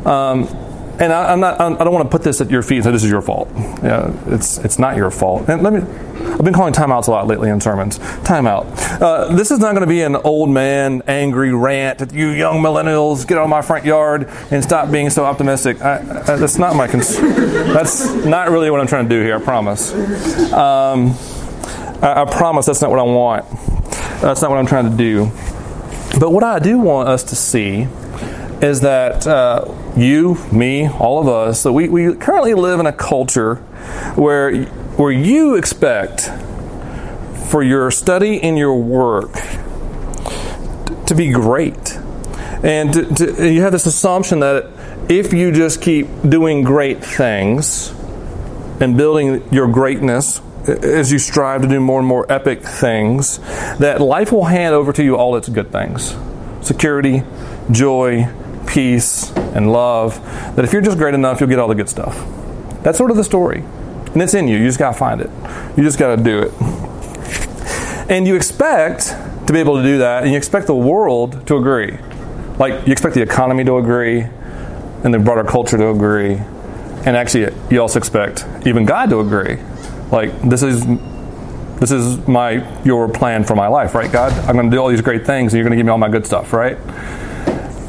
Um, 0.06 0.48
and 1.00 1.12
I, 1.12 1.34
am 1.34 1.40
not. 1.40 1.60
I 1.60 1.84
don't 1.84 1.94
want 1.94 2.06
to 2.06 2.10
put 2.10 2.24
this 2.24 2.42
at 2.42 2.50
your 2.50 2.62
feet. 2.62 2.84
So 2.84 2.92
this 2.92 3.04
is 3.04 3.10
your 3.10 3.22
fault. 3.22 3.50
Yeah, 3.56 4.14
it's 4.28 4.58
it's 4.60 4.80
not 4.80 4.96
your 4.96 5.12
fault. 5.12 5.50
And 5.50 5.62
let 5.62 5.74
me. 5.74 5.82
I've 5.82 6.44
been 6.44 6.54
calling 6.54 6.74
timeouts 6.74 7.08
a 7.08 7.12
lot 7.12 7.28
lately 7.28 7.50
in 7.50 7.62
sermons. 7.62 8.00
Timeout. 8.00 9.02
Uh, 9.02 9.36
this 9.36 9.52
is 9.52 9.60
not 9.60 9.72
going 9.72 9.82
to 9.82 9.88
be 9.88 10.02
an 10.02 10.16
old 10.16 10.50
man 10.50 11.02
angry 11.08 11.54
rant 11.54 12.02
at 12.02 12.14
you 12.14 12.30
young 12.30 12.58
millennials. 12.58 13.28
Get 13.28 13.38
out 13.38 13.44
of 13.44 13.50
my 13.50 13.62
front 13.62 13.86
yard 13.86 14.30
and 14.52 14.64
stop 14.64 14.92
being 14.92 15.10
so 15.10 15.26
optimistic. 15.26 15.82
I, 15.82 15.98
I, 15.98 16.36
that's 16.36 16.58
not 16.58 16.76
my. 16.76 16.88
Cons- 16.88 17.20
that's 17.20 18.14
not 18.26 18.50
really 18.50 18.70
what 18.70 18.80
I'm 18.80 18.88
trying 18.88 19.08
to 19.08 19.16
do 19.16 19.22
here. 19.22 19.38
I 19.38 19.42
promise. 19.42 19.94
Um, 20.54 21.14
I, 22.02 22.22
I 22.22 22.26
promise 22.26 22.66
that's 22.66 22.82
not 22.82 22.90
what 22.90 23.00
I 23.00 23.04
want. 23.04 23.46
That's 24.22 24.42
not 24.42 24.50
what 24.50 24.60
I'm 24.60 24.68
trying 24.68 24.90
to 24.90 24.98
do. 24.98 25.26
But 26.20 26.32
what 26.32 26.44
I 26.44 26.60
do 26.60 26.80
want 26.80 27.10
us 27.10 27.24
to 27.26 27.36
see 27.36 27.88
is 28.62 28.82
that 28.82 29.28
uh, 29.28 29.66
you, 29.98 30.36
me, 30.52 30.88
all 30.88 31.20
of 31.20 31.28
us, 31.28 31.64
that 31.64 31.74
we, 31.74 31.90
we 31.90 32.14
currently 32.16 32.54
live 32.54 32.80
in 32.80 32.86
a 32.86 32.94
culture 32.94 33.56
where, 34.16 34.64
where 34.96 35.12
you 35.12 35.56
expect 35.56 36.30
for 37.50 37.64
your 37.64 37.92
study 37.92 38.42
and 38.42 38.58
your 38.58 38.76
work 38.76 39.34
to 41.06 41.16
be 41.16 41.32
great. 41.32 41.98
And 42.64 42.94
to, 42.94 43.16
to, 43.16 43.54
you 43.54 43.62
have 43.62 43.72
this 43.72 43.86
assumption 43.86 44.40
that 44.40 44.72
if 45.10 45.34
you 45.34 45.52
just 45.52 45.82
keep 45.82 46.08
doing 46.28 46.64
great 46.64 47.04
things 47.04 47.94
and 48.80 48.98
building 48.98 49.48
your 49.54 49.68
greatness 49.68 50.42
as 50.68 51.12
you 51.12 51.20
strive 51.20 51.62
to 51.62 51.68
do 51.68 51.80
more 51.80 52.00
and 52.00 52.08
more 52.08 52.26
epic 52.32 52.64
things, 52.64 53.38
that 53.78 54.02
life 54.02 54.32
will 54.32 54.46
hand 54.46 54.74
over 54.74 54.92
to 54.94 55.04
you 55.04 55.16
all 55.16 55.36
its 55.36 55.50
good 55.50 55.72
things 55.72 56.16
security, 56.62 57.22
joy, 57.70 58.28
peace, 58.76 59.32
and 59.56 59.72
love, 59.72 60.24
that 60.56 60.64
if 60.64 60.72
you're 60.72 60.84
just 60.84 60.98
great 60.98 61.16
enough, 61.16 61.40
you'll 61.40 61.50
get 61.50 61.58
all 61.58 61.68
the 61.68 61.74
good 61.74 61.90
stuff. 61.90 62.16
That's 62.84 62.98
sort 62.98 63.10
of 63.10 63.18
the 63.18 63.24
story. 63.24 63.64
And 64.14 64.22
it's 64.22 64.36
in 64.36 64.48
you. 64.48 64.58
You 64.58 64.68
just 64.68 64.78
got 64.78 64.92
to 64.92 64.98
find 64.98 65.20
it. 65.22 65.30
You 65.76 65.84
just 65.84 65.98
got 65.98 66.16
to 66.16 66.22
do 66.22 66.40
it. 66.44 66.52
And 68.12 68.28
you 68.28 68.36
expect 68.36 69.16
to 69.48 69.54
be 69.54 69.60
able 69.60 69.78
to 69.78 69.84
do 69.84 69.98
that, 69.98 70.24
and 70.24 70.32
you 70.32 70.38
expect 70.38 70.68
the 70.68 70.76
world 70.76 71.48
to 71.48 71.58
agree. 71.58 71.98
Like, 72.60 72.86
you 72.86 72.92
expect 72.92 73.16
the 73.16 73.22
economy 73.22 73.64
to 73.64 73.78
agree, 73.78 74.28
and 75.04 75.14
the 75.14 75.20
broader 75.20 75.44
culture 75.44 75.78
to 75.78 75.90
agree. 75.90 76.34
And 77.06 77.16
actually, 77.16 77.54
you 77.72 77.82
also 77.82 77.98
expect 77.98 78.46
even 78.68 78.86
God 78.86 79.10
to 79.10 79.20
agree. 79.20 79.58
Like, 80.12 80.32
this 80.42 80.62
is 80.62 80.86
This 81.80 81.92
is 81.92 82.26
my 82.26 82.64
your 82.84 83.10
plan 83.10 83.44
for 83.44 83.56
my 83.56 83.68
life, 83.68 83.96
right, 83.96 84.10
God? 84.10 84.32
I'm 84.48 84.56
going 84.56 84.70
to 84.72 84.76
do 84.76 84.80
all 84.82 84.88
these 84.88 85.02
great 85.02 85.26
things, 85.26 85.54
and 85.54 85.58
you're 85.60 85.68
going 85.68 85.78
to 85.78 85.78
give 85.78 85.86
me 85.86 85.92
all 85.92 85.98
my 85.98 86.10
good 86.10 86.26
stuff, 86.26 86.54
right? 86.54 86.78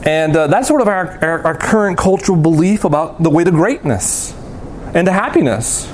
And 0.06 0.36
uh, 0.36 0.46
that's 0.46 0.68
sort 0.68 0.80
of 0.80 0.88
our, 0.88 1.18
our, 1.22 1.42
our 1.42 1.56
current 1.56 1.98
cultural 1.98 2.38
belief 2.38 2.84
about 2.84 3.20
the 3.20 3.28
way 3.28 3.42
to 3.42 3.50
greatness 3.50 4.32
and 4.94 5.06
to 5.06 5.12
happiness. 5.12 5.92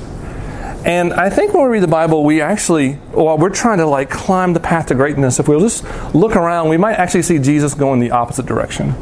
And 0.85 1.15
I 1.15 1.31
think 1.31 1.55
when 1.55 1.63
we 1.63 1.69
read 1.71 1.83
the 1.83 1.89
Bible, 1.89 2.23
we 2.23 2.43
actually, 2.43 2.95
while 3.13 3.39
we're 3.39 3.51
trying 3.51 3.79
to 3.79 3.87
like 3.87 4.11
climb 4.11 4.53
the 4.53 4.61
path 4.61 4.87
to 4.87 4.95
greatness, 4.95 5.39
if 5.39 5.49
we'll 5.49 5.61
just 5.61 5.85
look 6.15 6.37
around, 6.37 6.69
we 6.69 6.77
might 6.77 6.95
actually 6.95 7.23
see 7.23 7.39
Jesus 7.39 7.73
going 7.73 8.01
the 8.01 8.11
opposite 8.11 8.47
direction. 8.47 8.95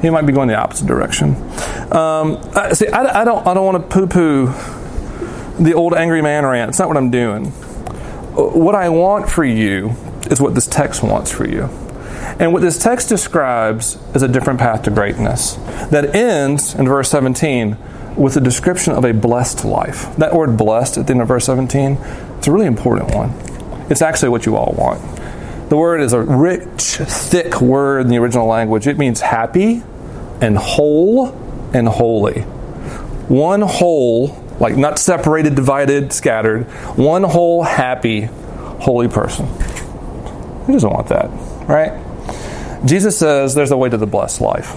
He 0.00 0.10
might 0.10 0.26
be 0.26 0.32
going 0.32 0.48
the 0.48 0.56
opposite 0.56 0.86
direction. 0.88 1.36
Um, 1.92 2.42
see, 2.74 2.88
I, 2.88 3.20
I, 3.20 3.24
don't, 3.24 3.46
I 3.46 3.54
don't 3.54 3.64
want 3.64 3.88
to 3.88 3.94
poo-poo 3.94 5.62
the 5.62 5.74
old 5.74 5.94
angry 5.94 6.22
man 6.22 6.44
rant. 6.44 6.70
It's 6.70 6.78
not 6.80 6.88
what 6.88 6.96
I'm 6.96 7.10
doing. 7.10 7.46
What 8.34 8.74
I 8.74 8.88
want 8.88 9.30
for 9.30 9.44
you 9.44 9.90
is 10.30 10.40
what 10.40 10.54
this 10.54 10.66
text 10.66 11.04
wants 11.04 11.30
for 11.30 11.46
you. 11.46 11.68
And 12.38 12.52
what 12.52 12.62
this 12.62 12.78
text 12.78 13.08
describes 13.08 13.98
is 14.14 14.22
a 14.22 14.28
different 14.28 14.58
path 14.58 14.82
to 14.82 14.90
greatness 14.90 15.54
that 15.90 16.14
ends 16.14 16.74
in 16.74 16.86
verse 16.86 17.10
17 17.10 17.76
with 18.16 18.36
a 18.36 18.40
description 18.40 18.92
of 18.92 19.04
a 19.04 19.12
blessed 19.12 19.64
life. 19.64 20.14
That 20.16 20.34
word 20.34 20.56
blessed 20.56 20.98
at 20.98 21.06
the 21.06 21.12
end 21.12 21.22
of 21.22 21.28
verse 21.28 21.46
17, 21.46 21.98
it's 22.38 22.46
a 22.46 22.52
really 22.52 22.66
important 22.66 23.14
one. 23.14 23.32
It's 23.90 24.02
actually 24.02 24.30
what 24.30 24.46
you 24.46 24.56
all 24.56 24.74
want. 24.76 25.00
The 25.68 25.76
word 25.76 26.00
is 26.00 26.12
a 26.12 26.20
rich, 26.20 26.96
thick 26.96 27.60
word 27.60 28.02
in 28.02 28.08
the 28.08 28.18
original 28.18 28.46
language. 28.46 28.86
It 28.86 28.98
means 28.98 29.20
happy 29.20 29.82
and 30.40 30.58
whole 30.58 31.28
and 31.72 31.88
holy. 31.88 32.42
One 33.28 33.62
whole, 33.62 34.28
like 34.60 34.76
not 34.76 34.98
separated, 34.98 35.54
divided, 35.54 36.12
scattered, 36.12 36.64
one 36.98 37.22
whole, 37.22 37.62
happy, 37.62 38.22
holy 38.80 39.08
person. 39.08 39.46
Who 39.46 40.74
doesn't 40.74 40.90
want 40.90 41.08
that, 41.08 41.30
right? 41.66 41.92
Jesus 42.84 43.16
says 43.18 43.54
there's 43.54 43.70
a 43.70 43.76
way 43.76 43.88
to 43.88 43.96
the 43.96 44.06
blessed 44.06 44.40
life, 44.40 44.74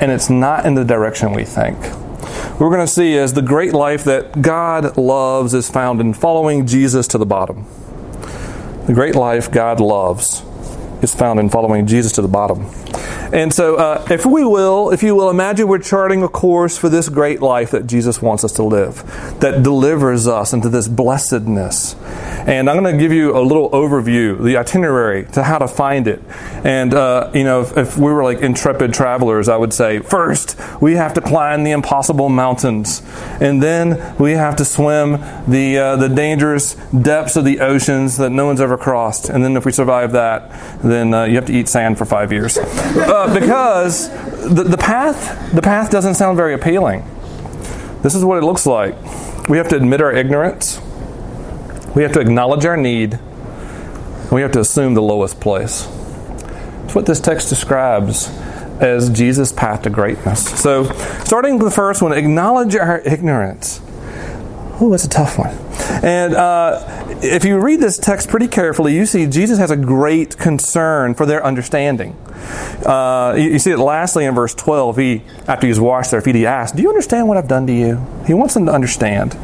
and 0.00 0.10
it's 0.12 0.28
not 0.28 0.66
in 0.66 0.74
the 0.74 0.84
direction 0.84 1.32
we 1.32 1.44
think 1.44 1.76
What 1.78 2.60
we're 2.60 2.76
going 2.76 2.86
to 2.86 2.92
see 2.92 3.14
is 3.14 3.32
the 3.32 3.42
great 3.42 3.72
life 3.72 4.04
that 4.04 4.42
God 4.42 4.98
loves 4.98 5.54
is 5.54 5.70
found 5.70 6.00
in 6.00 6.12
following 6.12 6.66
Jesus 6.66 7.08
to 7.08 7.18
the 7.18 7.26
bottom. 7.26 7.66
The 8.86 8.92
great 8.92 9.14
life 9.14 9.50
God 9.50 9.80
loves 9.80 10.42
is 11.02 11.14
found 11.14 11.40
in 11.40 11.48
following 11.48 11.86
Jesus 11.86 12.12
to 12.12 12.22
the 12.22 12.28
bottom. 12.28 12.66
And 13.32 13.54
so, 13.54 13.76
uh, 13.76 14.06
if 14.10 14.26
we 14.26 14.44
will, 14.44 14.90
if 14.90 15.02
you 15.02 15.14
will, 15.14 15.30
imagine 15.30 15.68
we're 15.68 15.78
charting 15.78 16.22
a 16.22 16.28
course 16.28 16.76
for 16.76 16.88
this 16.88 17.08
great 17.08 17.40
life 17.40 17.70
that 17.70 17.86
Jesus 17.86 18.20
wants 18.20 18.42
us 18.42 18.52
to 18.54 18.64
live, 18.64 19.04
that 19.40 19.62
delivers 19.62 20.26
us 20.26 20.52
into 20.52 20.68
this 20.68 20.88
blessedness. 20.88 21.94
And 22.46 22.70
I'm 22.70 22.82
going 22.82 22.96
to 22.96 23.00
give 23.00 23.12
you 23.12 23.36
a 23.36 23.42
little 23.42 23.70
overview, 23.70 24.42
the 24.42 24.56
itinerary 24.56 25.26
to 25.32 25.42
how 25.42 25.58
to 25.58 25.68
find 25.68 26.08
it. 26.08 26.22
And, 26.64 26.94
uh, 26.94 27.30
you 27.34 27.44
know, 27.44 27.60
if, 27.60 27.76
if, 27.76 27.96
we 27.96 28.12
were 28.12 28.24
like 28.24 28.38
intrepid 28.38 28.94
travelers, 28.94 29.48
I 29.48 29.56
would 29.56 29.72
say 29.72 30.00
first, 30.00 30.56
we 30.80 30.94
have 30.94 31.14
to 31.14 31.20
climb 31.20 31.64
the 31.64 31.70
impossible 31.72 32.28
mountains. 32.28 33.02
And 33.40 33.62
then 33.62 34.16
we 34.18 34.32
have 34.32 34.56
to 34.56 34.64
swim 34.64 35.12
the, 35.46 35.78
uh, 35.78 35.96
the 35.96 36.08
dangerous 36.08 36.74
depths 36.74 37.36
of 37.36 37.44
the 37.44 37.60
oceans 37.60 38.16
that 38.16 38.30
no 38.30 38.46
one's 38.46 38.60
ever 38.60 38.78
crossed. 38.78 39.28
And 39.28 39.44
then 39.44 39.56
if 39.56 39.64
we 39.66 39.72
survive 39.72 40.12
that, 40.12 40.80
then 40.82 41.12
uh, 41.12 41.24
you 41.24 41.36
have 41.36 41.46
to 41.46 41.52
eat 41.52 41.68
sand 41.68 41.98
for 41.98 42.04
five 42.04 42.32
years. 42.32 42.56
Uh, 42.58 43.32
because 43.38 44.08
the, 44.48 44.64
the, 44.64 44.78
path, 44.78 45.54
the 45.54 45.62
path 45.62 45.90
doesn't 45.90 46.14
sound 46.14 46.36
very 46.36 46.54
appealing. 46.54 47.04
This 48.02 48.14
is 48.14 48.24
what 48.24 48.38
it 48.38 48.44
looks 48.44 48.66
like. 48.66 48.96
We 49.48 49.58
have 49.58 49.68
to 49.68 49.76
admit 49.76 50.00
our 50.00 50.12
ignorance. 50.12 50.80
We 51.94 52.02
have 52.02 52.12
to 52.12 52.20
acknowledge 52.20 52.64
our 52.64 52.76
need. 52.76 53.14
And 53.14 54.32
we 54.32 54.42
have 54.42 54.52
to 54.52 54.60
assume 54.60 54.94
the 54.94 55.02
lowest 55.02 55.40
place. 55.40 55.88
It's 56.84 56.94
what 56.94 57.06
this 57.06 57.20
text 57.20 57.48
describes 57.48 58.28
as 58.80 59.10
Jesus' 59.10 59.52
path 59.52 59.82
to 59.82 59.90
greatness. 59.90 60.60
So, 60.60 60.84
starting 61.24 61.58
with 61.58 61.68
the 61.68 61.74
first 61.74 62.00
one, 62.02 62.12
acknowledge 62.12 62.74
our 62.76 63.00
ignorance. 63.00 63.80
Oh, 64.80 64.88
that's 64.90 65.04
a 65.04 65.08
tough 65.08 65.38
one. 65.38 65.54
And 66.02 66.34
uh, 66.34 67.16
if 67.22 67.44
you 67.44 67.58
read 67.58 67.80
this 67.80 67.98
text 67.98 68.28
pretty 68.28 68.48
carefully, 68.48 68.94
you 68.94 69.06
see 69.06 69.26
Jesus 69.26 69.58
has 69.58 69.70
a 69.70 69.76
great 69.76 70.38
concern 70.38 71.14
for 71.14 71.26
their 71.26 71.44
understanding. 71.44 72.16
Uh, 72.84 73.34
you, 73.36 73.50
you, 73.50 73.58
see 73.58 73.70
it 73.70 73.78
lastly 73.78 74.24
in 74.24 74.34
verse 74.34 74.54
12. 74.54 74.96
He, 74.96 75.22
after 75.46 75.66
he's 75.66 75.78
washed 75.78 76.10
their 76.10 76.22
feet, 76.22 76.34
he 76.34 76.46
asks, 76.46 76.74
Do 76.74 76.82
you 76.82 76.88
understand 76.88 77.28
what 77.28 77.36
I've 77.36 77.48
done 77.48 77.66
to 77.66 77.72
you? 77.72 78.06
He 78.26 78.32
wants 78.32 78.54
them 78.54 78.66
to 78.66 78.72
understand. 78.72 79.36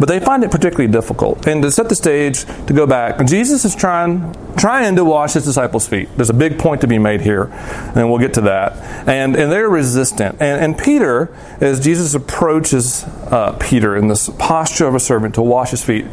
But 0.00 0.08
they 0.08 0.18
find 0.18 0.42
it 0.42 0.50
particularly 0.50 0.90
difficult. 0.90 1.46
And 1.46 1.62
to 1.62 1.70
set 1.70 1.88
the 1.88 1.94
stage, 1.94 2.44
to 2.66 2.72
go 2.72 2.86
back, 2.86 3.24
Jesus 3.26 3.64
is 3.64 3.76
trying, 3.76 4.34
trying 4.56 4.96
to 4.96 5.04
wash 5.04 5.34
his 5.34 5.44
disciples' 5.44 5.86
feet. 5.86 6.08
There's 6.16 6.30
a 6.30 6.34
big 6.34 6.58
point 6.58 6.80
to 6.80 6.88
be 6.88 6.98
made 6.98 7.20
here, 7.20 7.44
and 7.94 8.10
we'll 8.10 8.18
get 8.18 8.34
to 8.34 8.40
that. 8.42 8.72
And, 9.08 9.36
and 9.36 9.52
they're 9.52 9.68
resistant. 9.68 10.38
And, 10.40 10.60
and 10.64 10.78
Peter, 10.78 11.34
as 11.60 11.78
Jesus 11.78 12.14
approaches 12.14 13.04
uh, 13.30 13.56
Peter 13.60 13.96
in 13.96 14.08
this 14.08 14.28
posture 14.38 14.86
of 14.86 14.94
a 14.94 15.00
servant 15.00 15.36
to 15.36 15.42
wash 15.42 15.61
his 15.70 15.84
feet, 15.84 16.06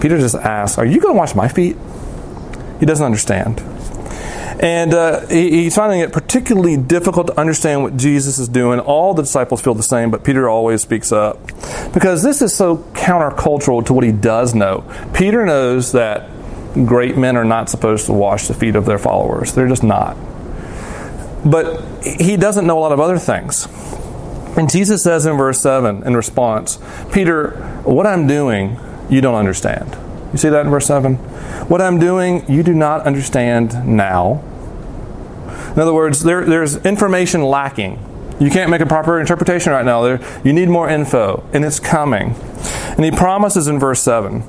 Peter 0.00 0.18
just 0.18 0.34
asks, 0.34 0.78
Are 0.78 0.84
you 0.84 1.00
going 1.00 1.14
to 1.14 1.18
wash 1.18 1.34
my 1.34 1.48
feet? 1.48 1.76
He 2.80 2.86
doesn't 2.86 3.04
understand. 3.04 3.62
And 4.60 4.94
uh, 4.94 5.26
he, 5.26 5.64
he's 5.64 5.74
finding 5.74 6.00
it 6.00 6.12
particularly 6.12 6.76
difficult 6.76 7.26
to 7.28 7.40
understand 7.40 7.82
what 7.82 7.96
Jesus 7.96 8.38
is 8.38 8.48
doing. 8.48 8.80
All 8.80 9.14
the 9.14 9.22
disciples 9.22 9.60
feel 9.60 9.74
the 9.74 9.82
same, 9.82 10.10
but 10.10 10.24
Peter 10.24 10.48
always 10.48 10.82
speaks 10.82 11.12
up. 11.12 11.38
Because 11.92 12.22
this 12.22 12.40
is 12.40 12.54
so 12.54 12.78
countercultural 12.92 13.84
to 13.86 13.92
what 13.92 14.04
he 14.04 14.12
does 14.12 14.54
know. 14.54 14.84
Peter 15.12 15.44
knows 15.44 15.92
that 15.92 16.30
great 16.74 17.16
men 17.16 17.36
are 17.36 17.44
not 17.44 17.68
supposed 17.68 18.06
to 18.06 18.12
wash 18.12 18.48
the 18.48 18.54
feet 18.54 18.76
of 18.76 18.84
their 18.84 18.98
followers, 18.98 19.54
they're 19.54 19.68
just 19.68 19.84
not. 19.84 20.16
But 21.44 21.82
he 22.02 22.36
doesn't 22.36 22.66
know 22.66 22.78
a 22.78 22.80
lot 22.80 22.92
of 22.92 23.00
other 23.00 23.18
things. 23.18 23.68
And 24.56 24.70
Jesus 24.70 25.02
says 25.02 25.26
in 25.26 25.36
verse 25.36 25.60
7 25.60 26.04
in 26.04 26.16
response, 26.16 26.78
Peter, 27.12 27.50
what 27.82 28.06
I'm 28.06 28.26
doing, 28.26 28.78
you 29.10 29.20
don't 29.20 29.34
understand. 29.34 29.96
You 30.32 30.38
see 30.38 30.48
that 30.48 30.64
in 30.64 30.70
verse 30.70 30.86
7? 30.86 31.16
What 31.68 31.80
I'm 31.80 31.98
doing, 31.98 32.44
you 32.50 32.62
do 32.62 32.72
not 32.72 33.06
understand 33.06 33.86
now. 33.86 34.42
In 35.74 35.80
other 35.80 35.94
words, 35.94 36.22
there, 36.22 36.44
there's 36.44 36.76
information 36.84 37.42
lacking. 37.42 37.98
You 38.40 38.50
can't 38.50 38.70
make 38.70 38.80
a 38.80 38.86
proper 38.86 39.20
interpretation 39.20 39.72
right 39.72 39.84
now. 39.84 40.02
There, 40.02 40.40
you 40.44 40.52
need 40.52 40.68
more 40.68 40.88
info, 40.88 41.48
and 41.52 41.64
it's 41.64 41.80
coming. 41.80 42.34
And 42.96 43.04
he 43.04 43.10
promises 43.10 43.66
in 43.66 43.78
verse 43.78 44.02
7 44.02 44.44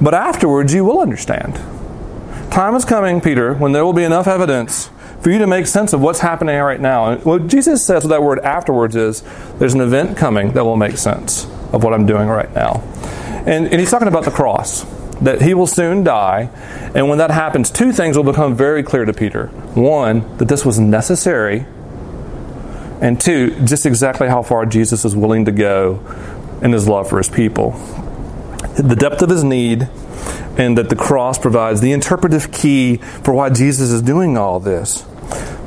But 0.00 0.14
afterwards 0.14 0.74
you 0.74 0.84
will 0.84 1.00
understand. 1.00 1.54
Time 2.50 2.74
is 2.74 2.84
coming, 2.84 3.20
Peter, 3.20 3.54
when 3.54 3.72
there 3.72 3.84
will 3.84 3.92
be 3.92 4.04
enough 4.04 4.26
evidence 4.26 4.90
for 5.26 5.32
you 5.32 5.40
to 5.40 5.46
make 5.48 5.66
sense 5.66 5.92
of 5.92 6.00
what's 6.00 6.20
happening 6.20 6.56
right 6.56 6.80
now. 6.80 7.10
And 7.10 7.24
what 7.24 7.48
Jesus 7.48 7.84
says 7.84 8.04
with 8.04 8.10
that 8.10 8.22
word 8.22 8.38
afterwards 8.38 8.94
is 8.94 9.24
there's 9.58 9.74
an 9.74 9.80
event 9.80 10.16
coming 10.16 10.52
that 10.52 10.64
will 10.64 10.76
make 10.76 10.96
sense 10.96 11.46
of 11.72 11.82
what 11.82 11.92
I'm 11.92 12.06
doing 12.06 12.28
right 12.28 12.54
now. 12.54 12.74
And, 13.44 13.66
and 13.66 13.80
he's 13.80 13.90
talking 13.90 14.06
about 14.06 14.24
the 14.24 14.30
cross 14.30 14.84
that 15.22 15.42
he 15.42 15.52
will 15.52 15.66
soon 15.66 16.04
die. 16.04 16.42
And 16.94 17.08
when 17.08 17.18
that 17.18 17.32
happens, 17.32 17.72
two 17.72 17.90
things 17.90 18.16
will 18.16 18.22
become 18.22 18.54
very 18.54 18.84
clear 18.84 19.04
to 19.04 19.12
Peter. 19.12 19.48
One, 19.74 20.36
that 20.36 20.46
this 20.46 20.64
was 20.64 20.78
necessary. 20.78 21.66
And 23.00 23.20
two, 23.20 23.50
just 23.64 23.84
exactly 23.84 24.28
how 24.28 24.44
far 24.44 24.64
Jesus 24.64 25.04
is 25.04 25.16
willing 25.16 25.46
to 25.46 25.50
go 25.50 26.04
in 26.62 26.70
his 26.70 26.86
love 26.86 27.08
for 27.08 27.18
his 27.18 27.28
people. 27.28 27.72
The 28.78 28.94
depth 28.94 29.22
of 29.22 29.30
his 29.30 29.42
need, 29.42 29.88
and 30.56 30.78
that 30.78 30.88
the 30.88 30.94
cross 30.94 31.36
provides 31.36 31.80
the 31.80 31.90
interpretive 31.90 32.52
key 32.52 32.98
for 32.98 33.34
why 33.34 33.50
Jesus 33.50 33.90
is 33.90 34.02
doing 34.02 34.38
all 34.38 34.60
this. 34.60 35.04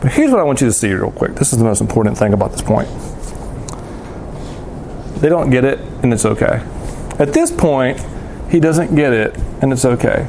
But 0.02 0.12
here's 0.14 0.32
what 0.32 0.40
I 0.40 0.44
want 0.44 0.62
you 0.62 0.68
to 0.68 0.74
see 0.74 0.94
real 0.94 1.12
quick. 1.12 1.36
This 1.36 1.52
is 1.52 1.60
the 1.60 1.66
most 1.66 1.82
important 1.82 2.18
thing 2.18 2.34
about 2.34 2.52
this 2.52 2.62
point. 2.62 2.88
They 5.22 5.30
don't 5.30 5.50
get 5.50 5.66
it, 5.66 5.80
and 6.02 6.14
it's 6.14 6.26
okay. 6.26 6.64
At 7.20 7.34
this 7.34 7.52
point, 7.52 8.00
he 8.50 8.60
doesn't 8.60 8.96
get 8.96 9.12
it, 9.12 9.38
and 9.62 9.74
it's 9.74 9.84
okay. 9.84 10.28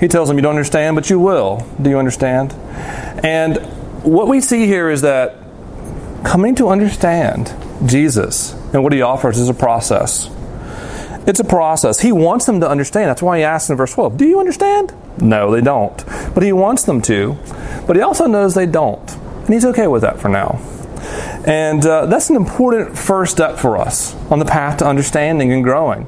He 0.00 0.08
tells 0.08 0.28
them, 0.28 0.38
You 0.38 0.42
don't 0.42 0.54
understand, 0.54 0.96
but 0.96 1.10
you 1.10 1.20
will. 1.20 1.66
Do 1.80 1.90
you 1.90 1.98
understand? 1.98 2.52
And 3.22 3.58
what 4.02 4.28
we 4.28 4.40
see 4.40 4.66
here 4.66 4.88
is 4.88 5.02
that 5.02 5.36
coming 6.24 6.54
to 6.56 6.68
understand 6.68 7.54
Jesus 7.84 8.52
and 8.72 8.82
what 8.82 8.92
he 8.92 9.02
offers 9.02 9.38
is 9.38 9.48
a 9.48 9.54
process. 9.54 10.30
It's 11.26 11.40
a 11.40 11.44
process. 11.44 12.00
He 12.00 12.12
wants 12.12 12.46
them 12.46 12.60
to 12.60 12.68
understand. 12.68 13.08
That's 13.08 13.22
why 13.22 13.38
he 13.38 13.44
asks 13.44 13.68
in 13.68 13.76
verse 13.76 13.92
12, 13.94 14.16
Do 14.16 14.26
you 14.26 14.38
understand? 14.38 14.94
No, 15.20 15.50
they 15.50 15.60
don't. 15.60 16.04
But 16.34 16.42
he 16.42 16.52
wants 16.52 16.84
them 16.84 17.02
to. 17.02 17.36
But 17.86 17.96
he 17.96 18.02
also 18.02 18.26
knows 18.26 18.54
they 18.54 18.66
don't. 18.66 19.10
And 19.12 19.54
he's 19.54 19.64
okay 19.64 19.86
with 19.86 20.02
that 20.02 20.18
for 20.18 20.28
now. 20.28 20.60
And 21.46 21.84
uh, 21.86 22.06
that's 22.06 22.30
an 22.30 22.36
important 22.36 22.98
first 22.98 23.32
step 23.32 23.58
for 23.58 23.78
us 23.78 24.14
on 24.30 24.38
the 24.40 24.44
path 24.44 24.78
to 24.78 24.86
understanding 24.86 25.52
and 25.52 25.62
growing. 25.62 26.06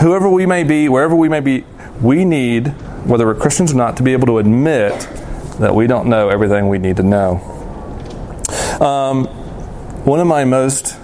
Whoever 0.00 0.28
we 0.28 0.46
may 0.46 0.64
be, 0.64 0.88
wherever 0.88 1.14
we 1.14 1.28
may 1.28 1.40
be, 1.40 1.64
we 2.00 2.24
need, 2.24 2.68
whether 3.04 3.26
we're 3.26 3.34
Christians 3.34 3.72
or 3.72 3.76
not, 3.76 3.96
to 3.98 4.02
be 4.02 4.12
able 4.12 4.26
to 4.28 4.38
admit 4.38 4.92
that 5.58 5.74
we 5.74 5.86
don't 5.86 6.08
know 6.08 6.28
everything 6.28 6.68
we 6.68 6.78
need 6.78 6.96
to 6.96 7.02
know. 7.02 7.36
Um, 8.80 9.26
one 10.04 10.20
of 10.20 10.26
my 10.26 10.44
most 10.44 10.96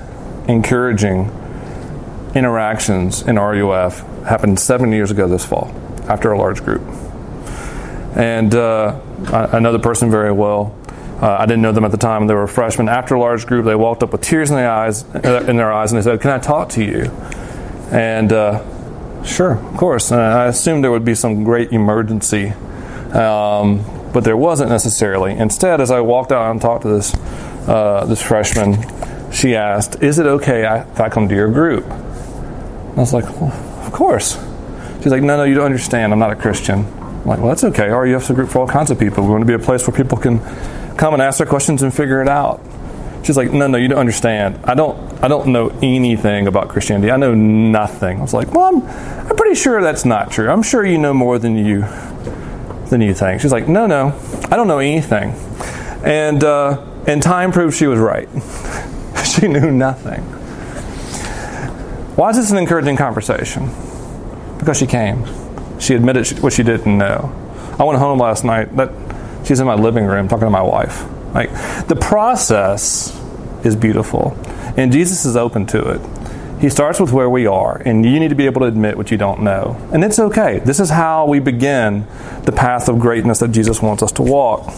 encouraging 0.48 1.30
interactions 2.34 3.22
in 3.22 3.38
RUF 3.38 4.00
happened 4.24 4.58
seven 4.58 4.92
years 4.92 5.10
ago 5.10 5.28
this 5.28 5.44
fall. 5.44 5.70
after 6.08 6.32
a 6.32 6.38
large 6.38 6.64
group. 6.64 6.82
And 8.16 8.54
uh, 8.54 9.00
I, 9.26 9.56
I, 9.56 9.58
know 9.58 9.72
the 9.72 9.78
person 9.78 10.10
very 10.10 10.32
well. 10.32 10.76
Uh, 11.20 11.36
I 11.38 11.46
didn't 11.46 11.62
know 11.62 11.72
them 11.72 11.84
at 11.84 11.90
the 11.90 11.96
time. 11.96 12.26
They 12.26 12.34
were 12.34 12.46
freshmen. 12.46 12.88
After 12.88 13.14
a 13.14 13.20
large 13.20 13.46
group, 13.46 13.64
they 13.64 13.74
walked 13.74 14.02
up 14.02 14.12
with 14.12 14.20
tears 14.20 14.50
in 14.50 14.56
their 14.56 14.70
eyes, 14.70 15.02
in 15.14 15.56
their 15.56 15.72
eyes, 15.72 15.92
and 15.92 15.98
they 15.98 16.04
said, 16.04 16.20
"Can 16.20 16.30
I 16.30 16.38
talk 16.38 16.70
to 16.70 16.84
you?" 16.84 17.10
And 17.90 18.32
uh, 18.32 19.24
sure, 19.24 19.52
of 19.52 19.76
course. 19.76 20.10
And 20.10 20.20
I 20.20 20.46
assumed 20.46 20.82
there 20.82 20.90
would 20.90 21.04
be 21.04 21.14
some 21.14 21.44
great 21.44 21.72
emergency, 21.72 22.48
um, 23.12 23.84
but 24.12 24.24
there 24.24 24.36
wasn't 24.36 24.70
necessarily. 24.70 25.32
Instead, 25.32 25.80
as 25.80 25.90
I 25.90 26.00
walked 26.00 26.32
out 26.32 26.50
and 26.50 26.60
talked 26.60 26.82
to 26.82 26.88
this 26.88 27.14
uh, 27.68 28.04
this 28.06 28.20
freshman, 28.20 28.76
she 29.30 29.54
asked, 29.54 30.02
"Is 30.02 30.18
it 30.18 30.26
okay 30.26 30.64
if 30.80 31.00
I 31.00 31.08
come 31.08 31.28
to 31.28 31.34
your 31.34 31.50
group?" 31.50 31.86
I 31.86 33.00
was 33.00 33.12
like, 33.12 33.24
well, 33.40 33.52
"Of 33.86 33.92
course." 33.92 34.38
She's 35.02 35.12
like, 35.12 35.22
"No, 35.22 35.36
no, 35.36 35.44
you 35.44 35.54
don't 35.54 35.66
understand. 35.66 36.12
I'm 36.12 36.18
not 36.18 36.32
a 36.32 36.36
Christian." 36.36 37.03
I'm 37.24 37.30
like, 37.30 37.38
well, 37.38 37.48
that's 37.48 37.64
okay. 37.64 37.88
RUF's 37.88 38.28
a 38.28 38.34
group 38.34 38.50
for 38.50 38.58
all 38.58 38.68
kinds 38.68 38.90
of 38.90 38.98
people. 38.98 39.24
We 39.24 39.30
want 39.30 39.40
to 39.40 39.46
be 39.46 39.54
a 39.54 39.58
place 39.58 39.86
where 39.86 39.96
people 39.96 40.18
can 40.18 40.40
come 40.96 41.14
and 41.14 41.22
ask 41.22 41.38
their 41.38 41.46
questions 41.46 41.82
and 41.82 41.92
figure 41.92 42.20
it 42.20 42.28
out. 42.28 42.60
She's 43.22 43.38
like, 43.38 43.50
no, 43.50 43.66
no, 43.66 43.78
you 43.78 43.88
don't 43.88 43.98
understand. 43.98 44.60
I 44.64 44.74
don't, 44.74 44.98
I 45.24 45.28
don't 45.28 45.48
know 45.48 45.70
anything 45.82 46.46
about 46.46 46.68
Christianity. 46.68 47.10
I 47.10 47.16
know 47.16 47.34
nothing. 47.34 48.18
I 48.18 48.20
was 48.20 48.34
like, 48.34 48.52
well, 48.52 48.66
I'm, 48.66 48.82
I'm 49.26 49.36
pretty 49.36 49.54
sure 49.54 49.80
that's 49.80 50.04
not 50.04 50.30
true. 50.30 50.50
I'm 50.50 50.62
sure 50.62 50.84
you 50.84 50.98
know 50.98 51.14
more 51.14 51.38
than 51.38 51.56
you, 51.56 51.86
than 52.90 53.00
you 53.00 53.14
think. 53.14 53.40
She's 53.40 53.52
like, 53.52 53.68
no, 53.68 53.86
no, 53.86 54.08
I 54.50 54.56
don't 54.56 54.68
know 54.68 54.80
anything. 54.80 55.30
And, 56.04 56.44
uh, 56.44 56.84
and 57.06 57.22
time 57.22 57.52
proved 57.52 57.74
she 57.74 57.86
was 57.86 57.98
right. 57.98 58.28
she 59.24 59.48
knew 59.48 59.70
nothing. 59.70 60.20
Why 62.16 62.28
is 62.28 62.36
this 62.36 62.50
an 62.50 62.58
encouraging 62.58 62.98
conversation? 62.98 63.70
Because 64.58 64.76
she 64.76 64.86
came. 64.86 65.24
She 65.84 65.94
admitted 65.94 66.38
what 66.40 66.54
she 66.54 66.62
didn't 66.62 66.96
know. 66.96 67.30
I 67.78 67.84
went 67.84 67.98
home 67.98 68.18
last 68.18 68.42
night. 68.42 68.74
That 68.76 68.90
she's 69.46 69.60
in 69.60 69.66
my 69.66 69.74
living 69.74 70.06
room 70.06 70.28
talking 70.28 70.46
to 70.46 70.50
my 70.50 70.62
wife. 70.62 71.04
Like 71.34 71.50
the 71.88 71.96
process 71.96 73.14
is 73.64 73.76
beautiful, 73.76 74.34
and 74.78 74.90
Jesus 74.90 75.26
is 75.26 75.36
open 75.36 75.66
to 75.66 75.90
it. 75.90 76.00
He 76.58 76.70
starts 76.70 76.98
with 76.98 77.12
where 77.12 77.28
we 77.28 77.46
are, 77.46 77.82
and 77.84 78.02
you 78.06 78.18
need 78.18 78.28
to 78.28 78.34
be 78.34 78.46
able 78.46 78.62
to 78.62 78.66
admit 78.66 78.96
what 78.96 79.10
you 79.10 79.18
don't 79.18 79.42
know. 79.42 79.76
And 79.92 80.02
it's 80.02 80.18
okay. 80.18 80.60
This 80.60 80.80
is 80.80 80.88
how 80.88 81.26
we 81.26 81.38
begin 81.38 82.06
the 82.44 82.52
path 82.52 82.88
of 82.88 82.98
greatness 82.98 83.40
that 83.40 83.48
Jesus 83.48 83.82
wants 83.82 84.02
us 84.02 84.12
to 84.12 84.22
walk. 84.22 84.72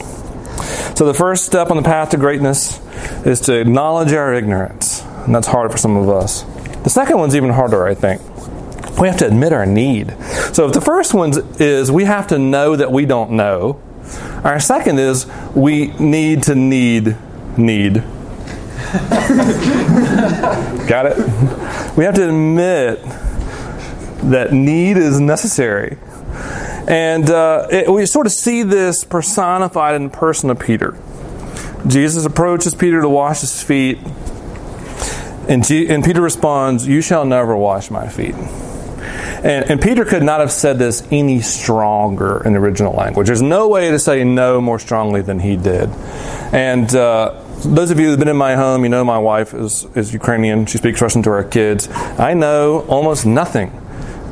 So, 0.97 1.07
the 1.07 1.15
first 1.15 1.47
step 1.47 1.71
on 1.71 1.77
the 1.77 1.85
path 1.85 2.11
to 2.11 2.17
greatness 2.17 2.81
is 3.25 3.39
to 3.43 3.61
acknowledge 3.61 4.13
our 4.13 4.35
ignorance, 4.35 5.03
and 5.25 5.33
that's 5.33 5.47
hard 5.47 5.71
for 5.71 5.79
some 5.79 5.97
of 5.97 6.09
us. 6.09 6.43
The 6.83 6.91
second 6.91 7.19
one's 7.19 7.37
even 7.37 7.51
harder, 7.51 7.87
I 7.87 7.95
think 7.95 8.21
we 9.01 9.09
have 9.09 9.19
to 9.19 9.27
admit 9.27 9.53
our 9.53 9.67
need. 9.67 10.17
So 10.53 10.67
if 10.67 10.73
the 10.73 10.81
first 10.81 11.13
one 11.15 11.33
is 11.61 11.91
we 11.93 12.05
have 12.05 12.29
to 12.29 12.39
know 12.39 12.77
that 12.77 12.91
we 12.91 13.05
don't 13.07 13.33
know, 13.33 13.81
our 14.45 14.61
second 14.61 14.99
is 14.99 15.27
we 15.55 15.89
need 15.99 16.45
to 16.45 16.55
need 16.55 17.17
need. 17.57 17.95
Got 20.87 21.07
it? 21.07 21.19
We 21.97 22.05
have 22.05 22.15
to 22.15 22.29
admit 22.29 23.03
that 24.31 24.53
need 24.53 24.97
is 24.97 25.19
necessary. 25.21 25.99
And 26.89 27.29
uh, 27.29 27.67
it, 27.71 27.91
we 27.91 28.07
sort 28.07 28.27
of 28.27 28.33
see 28.33 28.63
this 28.63 29.03
personified 29.03 29.97
in 29.97 30.05
the 30.05 30.17
person 30.17 30.51
of 30.51 30.59
Peter. 30.59 30.97
Jesus 31.87 32.25
approaches 32.25 32.75
Peter 32.75 33.01
to 33.01 33.09
wash 33.09 33.41
his 33.41 33.63
feet, 33.63 33.99
and, 35.49 35.65
G- 35.65 35.89
and 35.89 36.05
Peter 36.05 36.21
responds, 36.21 36.87
You 36.87 37.01
shall 37.01 37.25
never 37.25 37.57
wash 37.57 37.91
my 37.91 38.09
feet. 38.09 38.35
And, 39.47 39.71
and, 39.71 39.81
Peter 39.81 40.05
could 40.05 40.25
not 40.25 40.41
have 40.41 40.51
said 40.51 40.77
this 40.77 41.07
any 41.13 41.41
stronger 41.41 42.43
in 42.45 42.55
the 42.55 42.59
original 42.59 42.93
language. 42.93 43.29
There's 43.29 43.43
no 43.43 43.69
way 43.69 43.93
to 43.93 43.99
say 44.01 44.25
no 44.25 44.61
more 44.61 44.81
strongly 44.81 45.23
than 45.23 45.39
he 45.39 45.57
did. 45.57 45.89
And 46.53 46.93
uh, 46.93 47.41
those 47.65 47.93
of 47.93 48.01
you 48.01 48.09
who've 48.09 48.19
been 48.19 48.27
in 48.27 48.37
my 48.37 48.57
home, 48.57 48.83
you 48.83 48.89
know 48.89 49.05
my 49.05 49.19
wife 49.19 49.55
is, 49.55 49.85
is 49.95 50.13
Ukrainian. 50.13 50.67
She 50.67 50.79
speaks 50.79 51.01
Russian 51.01 51.23
to 51.23 51.31
our 51.31 51.45
kids. 51.45 51.89
I 52.19 52.35
know 52.35 52.81
almost 52.89 53.25
nothing 53.25 53.71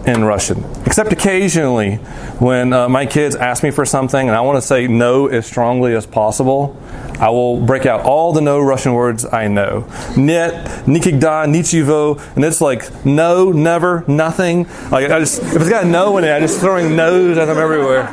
in 0.07 0.25
Russian, 0.25 0.65
except 0.85 1.13
occasionally 1.13 1.97
when 2.39 2.73
uh, 2.73 2.89
my 2.89 3.07
kids 3.07 3.35
ask 3.35 3.63
me 3.63 3.71
for 3.71 3.85
something 3.87 4.29
and 4.29 4.37
I 4.37 4.43
want 4.43 4.57
to 4.57 4.63
say 4.63 4.87
no 4.87 5.29
as 5.29 5.47
strongly 5.47 5.95
as 5.95 6.07
possible. 6.07 6.81
I 7.19 7.31
will 7.31 7.65
break 7.65 7.87
out 7.87 8.03
all 8.03 8.33
the 8.33 8.41
no 8.41 8.61
Russian 8.61 8.93
words 8.93 9.25
I 9.25 9.49
know. 9.49 9.87
Net, 10.17 10.67
nikigda, 10.87 11.47
nichivo, 11.47 12.21
and 12.35 12.45
it's 12.45 12.61
like 12.61 13.05
no, 13.05 13.53
never, 13.53 14.05
nothing. 14.07 14.65
Like 14.91 15.11
I 15.11 15.21
just, 15.21 15.43
if 15.43 15.57
it's 15.57 15.71
got 15.71 15.87
no 15.87 16.19
in 16.19 16.25
it, 16.25 16.33
I 16.33 16.41
just 16.41 16.61
throwing 16.61 16.97
no's 16.97 17.39
at 17.39 17.47
them 17.47 17.59
everywhere. 17.59 18.09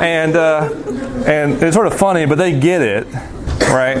And 0.00 0.36
uh, 0.36 0.70
and 1.24 1.62
it's 1.62 1.74
sort 1.74 1.86
of 1.86 1.94
funny, 1.94 2.26
but 2.26 2.36
they 2.36 2.58
get 2.58 2.82
it, 2.82 3.06
right? 3.68 3.98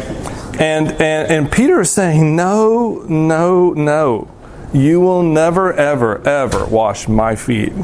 And 0.60 0.88
and 0.92 1.30
and 1.30 1.52
Peter 1.52 1.80
is 1.80 1.90
saying 1.90 2.34
no, 2.34 3.04
no, 3.08 3.72
no. 3.72 4.31
You 4.72 5.00
will 5.00 5.22
never, 5.22 5.72
ever, 5.72 6.26
ever 6.26 6.64
wash 6.64 7.06
my 7.06 7.36
feet. 7.36 7.74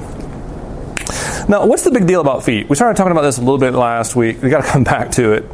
Now, 1.48 1.66
what's 1.66 1.82
the 1.82 1.90
big 1.90 2.06
deal 2.06 2.20
about 2.20 2.44
feet? 2.44 2.68
We 2.68 2.76
started 2.76 2.96
talking 2.96 3.12
about 3.12 3.22
this 3.22 3.38
a 3.38 3.40
little 3.40 3.58
bit 3.58 3.74
last 3.74 4.16
week. 4.16 4.42
We 4.42 4.50
got 4.50 4.64
to 4.64 4.70
come 4.70 4.84
back 4.84 5.10
to 5.12 5.32
it. 5.32 5.44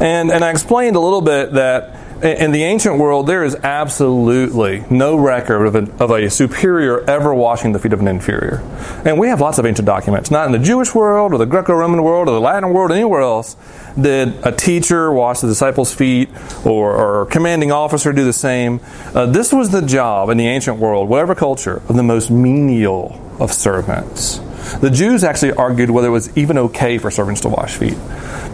And, 0.00 0.30
and 0.30 0.44
I 0.44 0.50
explained 0.50 0.96
a 0.96 1.00
little 1.00 1.20
bit 1.20 1.52
that 1.52 1.96
in 2.22 2.52
the 2.52 2.62
ancient 2.62 2.98
world, 2.98 3.26
there 3.26 3.42
is 3.42 3.56
absolutely 3.56 4.84
no 4.90 5.16
record 5.16 5.66
of 5.66 5.74
a, 5.74 6.02
of 6.02 6.10
a, 6.10 6.30
superior 6.30 7.08
ever 7.10 7.34
washing 7.34 7.72
the 7.72 7.78
feet 7.78 7.92
of 7.92 8.00
an 8.00 8.08
inferior. 8.08 8.58
And 9.04 9.18
we 9.18 9.28
have 9.28 9.40
lots 9.40 9.58
of 9.58 9.66
ancient 9.66 9.86
documents. 9.86 10.30
Not 10.30 10.46
in 10.46 10.52
the 10.52 10.58
Jewish 10.58 10.94
world 10.94 11.32
or 11.32 11.38
the 11.38 11.46
Greco 11.46 11.74
Roman 11.74 12.02
world 12.02 12.28
or 12.28 12.32
the 12.32 12.40
Latin 12.40 12.72
world, 12.72 12.92
anywhere 12.92 13.22
else, 13.22 13.56
did 14.00 14.34
a 14.44 14.52
teacher 14.52 15.12
wash 15.12 15.40
the 15.40 15.48
disciples' 15.48 15.92
feet 15.92 16.30
or, 16.64 16.94
or 16.94 17.26
commanding 17.26 17.72
officer 17.72 18.12
do 18.12 18.24
the 18.24 18.32
same. 18.32 18.80
Uh, 19.14 19.26
this 19.26 19.52
was 19.52 19.70
the 19.70 19.82
job 19.82 20.30
in 20.30 20.38
the 20.38 20.46
ancient 20.46 20.78
world, 20.78 21.08
whatever 21.08 21.34
culture, 21.34 21.82
of 21.88 21.96
the 21.96 22.02
most 22.02 22.30
menial 22.30 23.20
of 23.40 23.52
servants. 23.52 24.38
The 24.80 24.90
Jews 24.90 25.24
actually 25.24 25.52
argued 25.52 25.90
whether 25.90 26.08
it 26.08 26.12
was 26.12 26.36
even 26.36 26.56
okay 26.56 26.98
for 26.98 27.10
servants 27.10 27.40
to 27.42 27.48
wash 27.48 27.74
feet. 27.74 27.98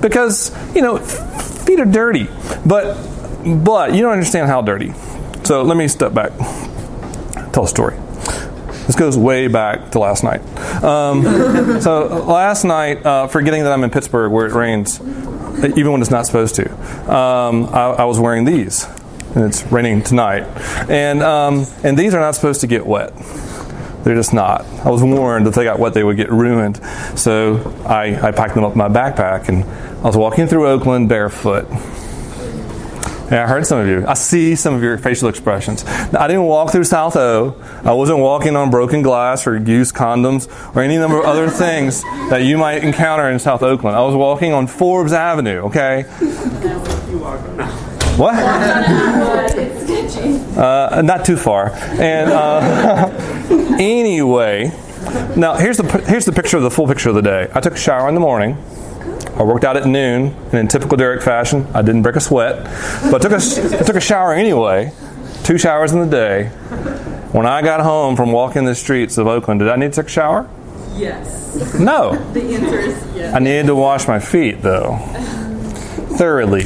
Because, 0.01 0.55
you 0.75 0.81
know, 0.81 0.99
feet 0.99 1.81
are 1.81 1.85
dirty. 1.85 2.29
But 2.65 2.97
but 3.57 3.95
you 3.95 4.03
don't 4.03 4.13
understand 4.13 4.49
how 4.49 4.63
dirty. 4.63 4.93
So 5.45 5.63
let 5.63 5.77
me 5.77 5.89
step 5.89 6.13
back. 6.13 6.33
Tell 7.53 7.65
a 7.65 7.69
story. 7.69 7.97
This 8.87 8.97
goes 8.97 9.19
way 9.19 9.49
back 9.49 9.91
to 9.93 9.99
last 9.99 10.25
night. 10.25 10.41
Um, 10.83 11.23
so 11.81 12.25
last 12.27 12.65
night, 12.65 13.05
uh, 13.05 13.27
forgetting 13.27 13.63
that 13.65 13.73
I'm 13.73 13.85
in 13.85 13.91
Pittsburgh 13.91 14.33
where 14.33 14.47
it 14.47 14.55
rains, 14.55 14.99
even 15.01 15.93
when 15.93 16.01
it's 16.01 16.11
not 16.11 16.27
supposed 16.27 16.55
to, 16.55 16.73
um, 17.13 17.67
I, 17.67 17.97
I, 17.99 18.05
was 18.05 18.19
wearing 18.19 18.45
these, 18.45 18.87
and 19.35 19.45
it's 19.45 19.63
raining 19.65 20.03
tonight, 20.03 20.45
and 20.89 21.23
um, 21.23 21.67
and 21.85 21.99
these 21.99 22.15
are 22.15 22.21
not 22.21 22.35
supposed 22.35 22.63
to 22.63 22.67
get 22.67 22.87
wet. 22.87 23.13
They're 24.05 24.15
just 24.15 24.33
not. 24.33 24.65
I 24.85 24.91
was 24.91 25.03
warned 25.03 25.45
that 25.45 25.51
if 25.51 25.57
they 25.57 25.65
got 25.65 25.79
wet, 25.79 25.93
they 25.93 26.05
would 26.05 26.17
get 26.17 26.31
ruined. 26.31 26.81
So 27.15 27.75
I, 27.85 28.29
I 28.29 28.33
packed 28.33 28.55
them 28.55 28.65
up 28.65 28.73
in 28.73 28.79
my 28.79 28.89
backpack, 28.89 29.49
and 29.49 29.65
I 29.65 30.07
was 30.07 30.17
walking 30.17 30.47
through 30.47 30.67
Oakland 30.67 31.11
barefoot. 31.11 31.67
Yeah, 33.31 33.45
I 33.45 33.47
heard 33.47 33.67
some 33.67 33.79
of 33.81 33.87
you. 33.87 34.07
I 34.07 34.15
see 34.15 34.57
some 34.57 34.75
of 34.75 34.83
your 34.83 34.97
facial 34.97 35.29
expressions. 35.29 35.85
Now, 35.85 36.21
I 36.21 36.29
didn't 36.29 36.45
walk 36.45 36.73
through 36.73 36.85
South 36.85 37.15
O. 37.15 37.61
I 37.85 37.93
wasn't 37.93 38.21
walking 38.21 38.57
on 38.57 38.71
broken 38.71 39.03
glass 39.03 39.47
or 39.47 39.59
used 39.59 39.95
condoms 39.95 40.49
or 40.75 40.81
any 40.81 40.97
number 40.97 41.19
of 41.19 41.27
other 41.27 41.51
things 41.65 42.03
that 42.31 42.45
you 42.45 42.57
might 42.57 42.83
encounter 42.83 43.29
in 43.29 43.39
South 43.39 43.63
Oakland. 43.63 43.97
I 43.97 44.01
was 44.01 44.15
walking 44.15 44.55
on 44.55 44.67
Forbes 44.67 45.13
Avenue, 45.13 45.61
okay? 45.67 46.05
What? 48.17 48.35
Uh, 50.59 51.03
not 51.05 51.25
too 51.25 51.37
far. 51.37 51.71
And 51.73 52.31
uh, 52.33 53.07
anyway, 53.79 54.73
now 55.37 55.55
here's 55.55 55.77
the 55.77 55.85
here's 56.09 56.25
the 56.25 56.33
picture 56.33 56.57
of 56.57 56.65
the 56.65 56.71
full 56.71 56.89
picture 56.89 57.11
of 57.11 57.15
the 57.15 57.23
day. 57.23 57.49
I 57.55 57.61
took 57.61 57.75
a 57.75 57.79
shower 57.79 58.09
in 58.09 58.15
the 58.15 58.21
morning. 58.21 58.57
I 59.39 59.45
worked 59.45 59.65
out 59.65 59.77
at 59.77 59.87
noon, 59.87 60.35
and 60.47 60.55
in 60.55 60.67
typical 60.67 60.97
Derek 60.97 61.23
fashion, 61.23 61.67
I 61.73 61.83
didn't 61.83 62.03
break 62.03 62.17
a 62.17 62.21
sweat, 62.21 62.65
but 63.11 63.25
I 63.25 63.29
took 63.29 63.33
a, 63.33 63.79
I 63.79 63.83
took 63.85 63.95
a 63.95 64.01
shower 64.01 64.33
anyway, 64.35 64.93
two 65.45 65.59
showers 65.59 65.93
in 65.93 66.01
the 66.01 66.07
day. 66.07 66.49
When 67.31 67.47
I 67.47 67.63
got 67.63 67.81
home 67.81 68.17
from 68.17 68.33
walking 68.33 68.65
the 68.65 68.75
streets 68.75 69.17
of 69.17 69.29
Oakland, 69.29 69.61
did 69.61 69.69
I 69.69 69.77
need 69.77 69.93
to 69.93 70.03
take 70.03 70.07
a 70.07 70.09
shower? 70.09 70.51
Yes. 70.95 71.75
No. 71.79 72.17
the 72.33 72.43
answer 72.43 72.81
is 72.81 73.17
yes. 73.17 73.35
I 73.35 73.39
needed 73.39 73.67
to 73.67 73.77
wash 73.77 74.09
my 74.09 74.19
feet, 74.19 74.61
though, 74.63 74.97
thoroughly, 76.17 76.65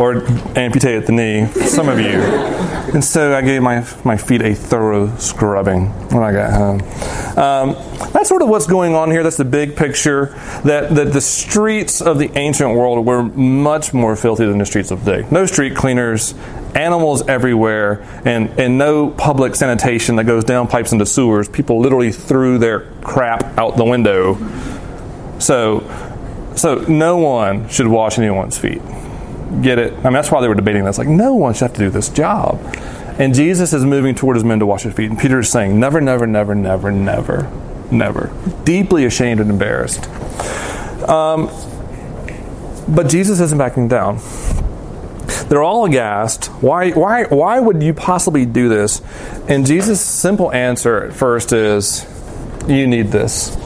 or 0.00 0.24
amputate 0.58 0.96
at 0.96 1.06
the 1.06 1.12
knee, 1.12 1.46
some 1.66 1.88
of 1.88 2.00
you. 2.00 2.20
And 2.92 3.04
so 3.04 3.36
I 3.36 3.42
gave 3.42 3.62
my, 3.62 3.86
my 4.02 4.16
feet 4.16 4.42
a 4.42 4.54
thorough 4.54 5.14
scrubbing 5.16 5.86
when 6.08 6.22
I 6.24 6.32
got 6.32 6.52
home. 6.52 6.80
Um, 7.38 7.74
that's 8.12 8.28
sort 8.28 8.42
of 8.42 8.48
what's 8.48 8.66
going 8.66 8.94
on 8.94 9.10
here. 9.10 9.22
That's 9.22 9.36
the 9.36 9.44
big 9.44 9.76
picture. 9.76 10.26
That, 10.64 10.94
that 10.96 11.12
the 11.12 11.20
streets 11.20 12.00
of 12.00 12.18
the 12.18 12.36
ancient 12.36 12.74
world 12.74 13.06
were 13.06 13.22
much 13.22 13.94
more 13.94 14.16
filthy 14.16 14.46
than 14.46 14.58
the 14.58 14.66
streets 14.66 14.90
of 14.90 15.04
today. 15.04 15.28
No 15.30 15.46
street 15.46 15.76
cleaners, 15.76 16.34
animals 16.74 17.28
everywhere, 17.28 18.02
and, 18.24 18.48
and 18.58 18.78
no 18.78 19.10
public 19.10 19.54
sanitation 19.54 20.16
that 20.16 20.24
goes 20.24 20.42
down 20.42 20.66
pipes 20.66 20.92
into 20.92 21.06
sewers. 21.06 21.48
People 21.48 21.78
literally 21.78 22.10
threw 22.10 22.58
their 22.58 22.80
crap 23.02 23.56
out 23.56 23.76
the 23.76 23.84
window. 23.84 24.36
So, 25.38 25.84
so 26.56 26.76
no 26.88 27.18
one 27.18 27.68
should 27.68 27.86
wash 27.86 28.18
anyone's 28.18 28.58
feet. 28.58 28.82
Get 29.62 29.78
it? 29.78 29.92
I 29.92 30.04
mean, 30.04 30.12
that's 30.12 30.30
why 30.30 30.40
they 30.40 30.48
were 30.48 30.54
debating 30.54 30.84
this. 30.84 30.96
Like, 30.96 31.08
no 31.08 31.34
one 31.34 31.54
should 31.54 31.62
have 31.62 31.72
to 31.74 31.80
do 31.80 31.90
this 31.90 32.08
job. 32.08 32.60
And 33.18 33.34
Jesus 33.34 33.72
is 33.72 33.84
moving 33.84 34.14
toward 34.14 34.36
his 34.36 34.44
men 34.44 34.60
to 34.60 34.66
wash 34.66 34.84
his 34.84 34.94
feet. 34.94 35.10
And 35.10 35.18
Peter 35.18 35.40
is 35.40 35.50
saying, 35.50 35.78
never, 35.78 36.00
never, 36.00 36.26
never, 36.26 36.54
never, 36.54 36.90
never, 36.90 37.50
never. 37.90 38.32
Deeply 38.64 39.04
ashamed 39.04 39.40
and 39.40 39.50
embarrassed. 39.50 40.08
Um, 41.08 41.50
but 42.88 43.08
Jesus 43.08 43.40
isn't 43.40 43.58
backing 43.58 43.88
down. 43.88 44.20
They're 45.48 45.62
all 45.62 45.84
aghast. 45.84 46.46
Why, 46.62 46.92
why, 46.92 47.24
why 47.24 47.58
would 47.58 47.82
you 47.82 47.92
possibly 47.92 48.46
do 48.46 48.68
this? 48.68 49.02
And 49.48 49.66
Jesus' 49.66 50.00
simple 50.00 50.52
answer 50.52 51.02
at 51.02 51.12
first 51.12 51.52
is, 51.52 52.06
You 52.68 52.86
need 52.86 53.08
this. 53.08 53.56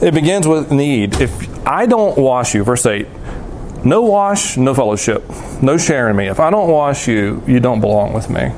It 0.00 0.14
begins 0.14 0.46
with 0.46 0.70
need. 0.70 1.20
If 1.20 1.66
I 1.66 1.86
don't 1.86 2.16
wash 2.16 2.54
you, 2.54 2.62
verse 2.62 2.86
8, 2.86 3.08
no 3.86 4.02
wash, 4.02 4.56
no 4.56 4.74
fellowship, 4.74 5.22
no 5.62 5.78
sharing 5.78 6.16
me. 6.16 6.26
If 6.26 6.40
I 6.40 6.50
don't 6.50 6.68
wash 6.68 7.06
you, 7.06 7.40
you 7.46 7.60
don't 7.60 7.80
belong 7.80 8.12
with 8.12 8.28
me. 8.28 8.52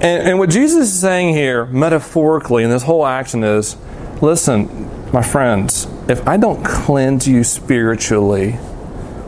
And, 0.00 0.28
and 0.28 0.38
what 0.38 0.48
Jesus 0.48 0.88
is 0.88 1.00
saying 1.00 1.34
here, 1.34 1.66
metaphorically, 1.66 2.64
in 2.64 2.70
this 2.70 2.82
whole 2.82 3.06
action 3.06 3.44
is 3.44 3.76
listen, 4.22 4.90
my 5.12 5.22
friends, 5.22 5.86
if 6.08 6.26
I 6.26 6.38
don't 6.38 6.64
cleanse 6.64 7.28
you 7.28 7.44
spiritually, 7.44 8.58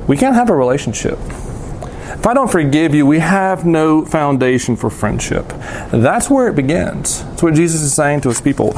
we 0.07 0.17
can't 0.17 0.35
have 0.35 0.49
a 0.49 0.57
relationship. 0.57 1.19
If 1.21 2.27
I 2.27 2.33
don't 2.33 2.51
forgive 2.51 2.95
you, 2.95 3.05
we 3.05 3.19
have 3.19 3.67
no 3.67 4.07
foundation 4.07 4.75
for 4.75 4.89
friendship. 4.89 5.47
That's 5.93 6.31
where 6.31 6.49
it 6.49 6.57
begins. 6.57 7.23
That's 7.25 7.43
what 7.43 7.55
Jesus 7.55 7.83
is 7.83 7.95
saying 7.95 8.23
to 8.23 8.29
his 8.31 8.41
people. 8.41 8.73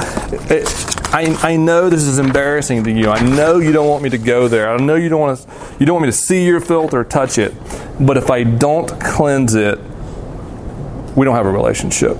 It, 0.50 0.99
I, 1.12 1.36
I 1.42 1.56
know 1.56 1.90
this 1.90 2.04
is 2.04 2.18
embarrassing 2.18 2.84
to 2.84 2.92
you. 2.92 3.10
I 3.10 3.20
know 3.20 3.58
you 3.58 3.72
don't 3.72 3.88
want 3.88 4.02
me 4.02 4.10
to 4.10 4.18
go 4.18 4.46
there. 4.46 4.70
I 4.70 4.76
know 4.76 4.94
you 4.94 5.08
don't 5.08 5.20
want 5.20 5.40
to, 5.40 5.48
you 5.80 5.86
don't 5.86 5.94
want 5.94 6.06
me 6.06 6.12
to 6.12 6.16
see 6.16 6.46
your 6.46 6.60
filth 6.60 6.94
or 6.94 7.02
touch 7.02 7.36
it. 7.36 7.52
But 7.98 8.16
if 8.16 8.30
I 8.30 8.44
don't 8.44 8.88
cleanse 9.00 9.54
it, 9.54 9.78
we 11.16 11.24
don't 11.24 11.34
have 11.34 11.46
a 11.46 11.50
relationship. 11.50 12.16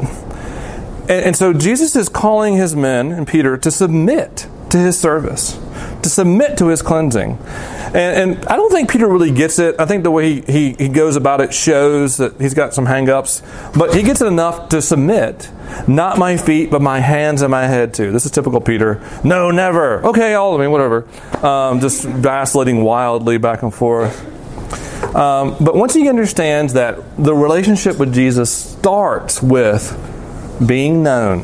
And, 1.03 1.11
and 1.11 1.37
so 1.37 1.53
Jesus 1.53 1.94
is 1.94 2.09
calling 2.09 2.57
his 2.57 2.74
men 2.74 3.12
and 3.12 3.29
Peter 3.29 3.57
to 3.59 3.70
submit 3.70 4.48
to 4.70 4.79
his 4.79 4.98
service, 4.98 5.59
to 6.03 6.09
submit 6.09 6.59
to 6.59 6.69
his 6.69 6.83
cleansing. 6.83 7.39
And, 7.93 7.97
and, 7.97 8.45
I 8.47 8.57
don't 8.57 8.71
think 8.71 8.91
Peter 8.91 9.09
really 9.09 9.31
gets 9.31 9.59
it. 9.59 9.77
I 9.79 9.87
think 9.87 10.05
the 10.05 10.11
way 10.11 10.41
he, 10.41 10.41
he, 10.41 10.73
he 10.75 10.89
goes 10.89 11.17
about 11.17 11.41
it 11.41 11.53
shows 11.53 12.19
that 12.19 12.41
he's 12.41 12.55
got 12.55 12.75
some 12.75 12.87
hangups, 12.87 13.43
but 13.77 13.95
he 13.95 14.03
gets 14.03 14.21
it 14.21 14.27
enough 14.27 14.69
to 14.71 14.81
submit. 14.81 15.51
Not 15.89 16.19
my 16.19 16.37
feet, 16.37 16.71
but 16.71 16.83
my 16.83 17.01
hands 17.01 17.43
and 17.43 17.51
my 17.51 17.67
head 17.67 17.95
too. 17.95 18.13
This 18.13 18.27
is 18.27 18.31
typical 18.31 18.61
Peter. 18.61 19.01
No, 19.25 19.51
never. 19.51 20.05
Okay, 20.07 20.35
all 20.35 20.55
of 20.55 20.61
me, 20.61 20.67
whatever. 20.67 21.07
Um, 21.45 21.81
just 21.81 22.05
vacillating 22.05 22.83
wildly 22.83 23.39
back 23.39 23.63
and 23.63 23.75
forth. 23.75 24.27
Um, 25.15 25.57
but 25.61 25.75
once 25.75 25.95
he 25.95 26.09
understands 26.09 26.75
that 26.75 26.99
the 27.17 27.35
relationship 27.35 27.99
with 27.99 28.15
Jesus 28.15 28.53
starts 28.53 29.43
with 29.43 29.97
being 30.65 31.03
known 31.03 31.41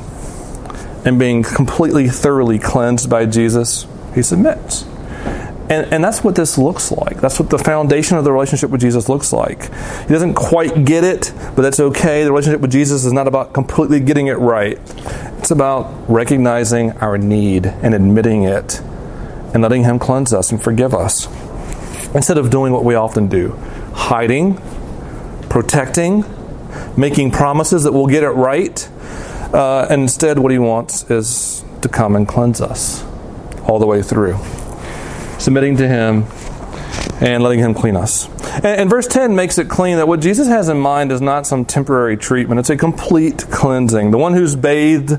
and 1.05 1.19
being 1.19 1.43
completely, 1.43 2.09
thoroughly 2.09 2.59
cleansed 2.59 3.09
by 3.11 3.27
Jesus, 3.27 3.87
he 4.17 4.23
submits. 4.23 4.85
And, 5.69 5.93
and 5.93 6.03
that's 6.05 6.25
what 6.25 6.37
this 6.37 6.57
looks 6.57 6.93
like. 6.93 7.21
That's 7.21 7.41
what 7.41 7.51
the 7.51 7.59
foundation 7.59 8.17
of 8.17 8.25
the 8.25 8.33
relationship 8.33 8.71
with 8.71 8.81
Jesus 8.81 9.09
looks 9.09 9.33
like. 9.33 9.65
He 10.03 10.09
doesn't 10.09 10.35
quite 10.35 10.85
get 10.85 11.05
it, 11.05 11.33
but 11.55 11.63
that's 11.63 11.81
okay. 11.81 12.25
The 12.25 12.31
relationship 12.31 12.61
with 12.61 12.71
Jesus 12.71 13.05
is 13.05 13.13
not 13.13 13.27
about 13.29 13.53
completely 13.53 14.01
getting 14.01 14.29
it 14.29 14.39
right, 14.39 14.79
it's 15.39 15.51
about 15.51 15.93
recognizing 16.09 16.93
our 16.93 17.19
need 17.19 17.67
and 17.67 17.95
admitting 17.95 18.45
it 18.45 18.81
and 19.55 19.63
letting 19.63 19.85
Him 19.85 19.99
cleanse 19.99 20.33
us 20.33 20.51
and 20.51 20.63
forgive 20.63 20.95
us. 20.95 21.27
Instead 22.15 22.39
of 22.39 22.49
doing 22.49 22.73
what 22.73 22.85
we 22.85 22.95
often 22.95 23.29
do 23.29 23.51
hiding, 23.93 24.61
protecting, 25.49 26.25
making 26.97 27.33
promises 27.33 27.83
that 27.83 27.93
we'll 27.93 28.07
get 28.07 28.23
it 28.23 28.31
right. 28.31 28.89
Uh, 29.53 29.87
instead, 29.91 30.39
what 30.39 30.53
He 30.53 30.59
wants 30.59 31.11
is 31.11 31.65
to 31.83 31.89
come 31.89 32.15
and 32.15 32.27
cleanse 32.27 32.61
us 32.61 33.06
all 33.67 33.79
the 33.79 33.87
way 33.87 34.03
through 34.03 34.39
submitting 35.39 35.77
to 35.77 35.89
Him, 35.89 36.25
and 37.21 37.43
letting 37.43 37.61
Him 37.61 37.75
clean 37.75 37.97
us. 37.97 38.29
And, 38.57 38.67
and, 38.67 38.91
verse 38.91 39.07
10 39.07 39.35
makes 39.35 39.59
it 39.59 39.69
clean 39.69 39.97
that 39.97 40.09
what 40.09 40.21
Jesus 40.21 40.49
has 40.49 40.69
in 40.69 40.79
mind 40.79 41.13
is 41.13 41.21
not 41.21 41.47
some 41.47 41.65
temporary 41.65 42.17
treatment, 42.17 42.59
it's 42.59 42.71
a 42.71 42.77
complete 42.77 43.47
cleansing. 43.51 44.11
The 44.11 44.19
one 44.19 44.35
who's 44.35 44.57
bathed 44.57 45.19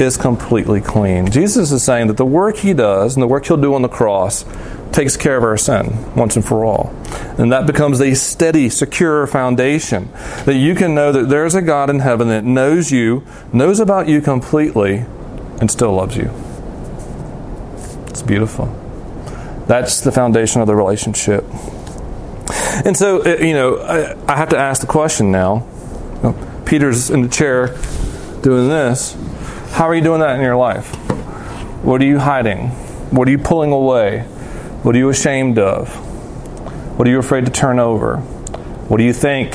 is 0.00 0.16
completely 0.16 0.80
clean. 0.80 1.30
Jesus 1.30 1.72
is 1.72 1.82
saying 1.82 2.08
that 2.08 2.16
the 2.16 2.26
work 2.26 2.58
He 2.58 2.74
does 2.74 3.16
and 3.16 3.22
the 3.22 3.26
work 3.26 3.46
He'll 3.46 3.56
do 3.56 3.74
on 3.74 3.82
the 3.82 3.88
cross 3.88 4.44
takes 4.92 5.16
care 5.16 5.38
of 5.38 5.42
our 5.42 5.56
sin 5.56 6.14
once 6.14 6.36
and 6.36 6.44
for 6.44 6.64
all. 6.64 6.94
And 7.38 7.50
that 7.50 7.66
becomes 7.66 8.00
a 8.00 8.14
steady, 8.14 8.68
secure 8.68 9.26
foundation 9.26 10.10
that 10.44 10.56
you 10.56 10.74
can 10.74 10.94
know 10.94 11.12
that 11.12 11.28
there's 11.28 11.54
a 11.54 11.62
God 11.62 11.88
in 11.88 12.00
heaven 12.00 12.28
that 12.28 12.44
knows 12.44 12.90
you, 12.90 13.24
knows 13.52 13.80
about 13.80 14.06
you 14.06 14.20
completely, 14.20 15.06
and 15.60 15.70
still 15.70 15.94
loves 15.94 16.16
you. 16.16 16.51
It's 18.12 18.20
beautiful. 18.20 18.66
That's 19.68 20.02
the 20.02 20.12
foundation 20.12 20.60
of 20.60 20.66
the 20.66 20.76
relationship. 20.76 21.44
And 22.84 22.94
so, 22.94 23.22
uh, 23.24 23.38
you 23.38 23.54
know, 23.54 23.78
I, 23.78 24.14
I 24.30 24.36
have 24.36 24.50
to 24.50 24.58
ask 24.58 24.82
the 24.82 24.86
question 24.86 25.32
now. 25.32 25.66
Peter's 26.66 27.08
in 27.08 27.22
the 27.22 27.28
chair 27.28 27.68
doing 28.42 28.68
this. 28.68 29.16
How 29.70 29.86
are 29.86 29.94
you 29.94 30.02
doing 30.02 30.20
that 30.20 30.36
in 30.36 30.42
your 30.42 30.56
life? 30.56 30.94
What 31.82 32.02
are 32.02 32.04
you 32.04 32.18
hiding? 32.18 32.68
What 33.08 33.28
are 33.28 33.30
you 33.30 33.38
pulling 33.38 33.72
away? 33.72 34.20
What 34.82 34.94
are 34.94 34.98
you 34.98 35.08
ashamed 35.08 35.58
of? 35.58 35.88
What 36.98 37.08
are 37.08 37.10
you 37.10 37.18
afraid 37.18 37.46
to 37.46 37.50
turn 37.50 37.78
over? 37.78 38.18
What 38.18 38.98
do 38.98 39.04
you 39.04 39.14
think? 39.14 39.52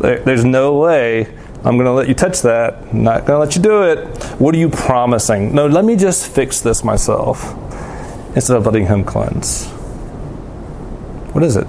There's 0.00 0.44
no 0.44 0.78
way 0.78 1.26
I'm 1.62 1.76
going 1.76 1.84
to 1.84 1.92
let 1.92 2.08
you 2.08 2.14
touch 2.14 2.40
that. 2.42 2.78
I'm 2.92 3.04
not 3.04 3.26
going 3.26 3.36
to 3.36 3.38
let 3.40 3.56
you 3.56 3.62
do 3.62 3.82
it. 3.82 4.24
What 4.40 4.54
are 4.54 4.58
you 4.58 4.70
promising? 4.70 5.54
No, 5.54 5.66
let 5.66 5.84
me 5.84 5.96
just 5.96 6.26
fix 6.26 6.62
this 6.62 6.82
myself 6.82 7.60
instead 8.34 8.56
of 8.56 8.66
letting 8.66 8.86
Him 8.86 9.04
cleanse? 9.04 9.66
What 11.32 11.42
is 11.42 11.56
it? 11.56 11.66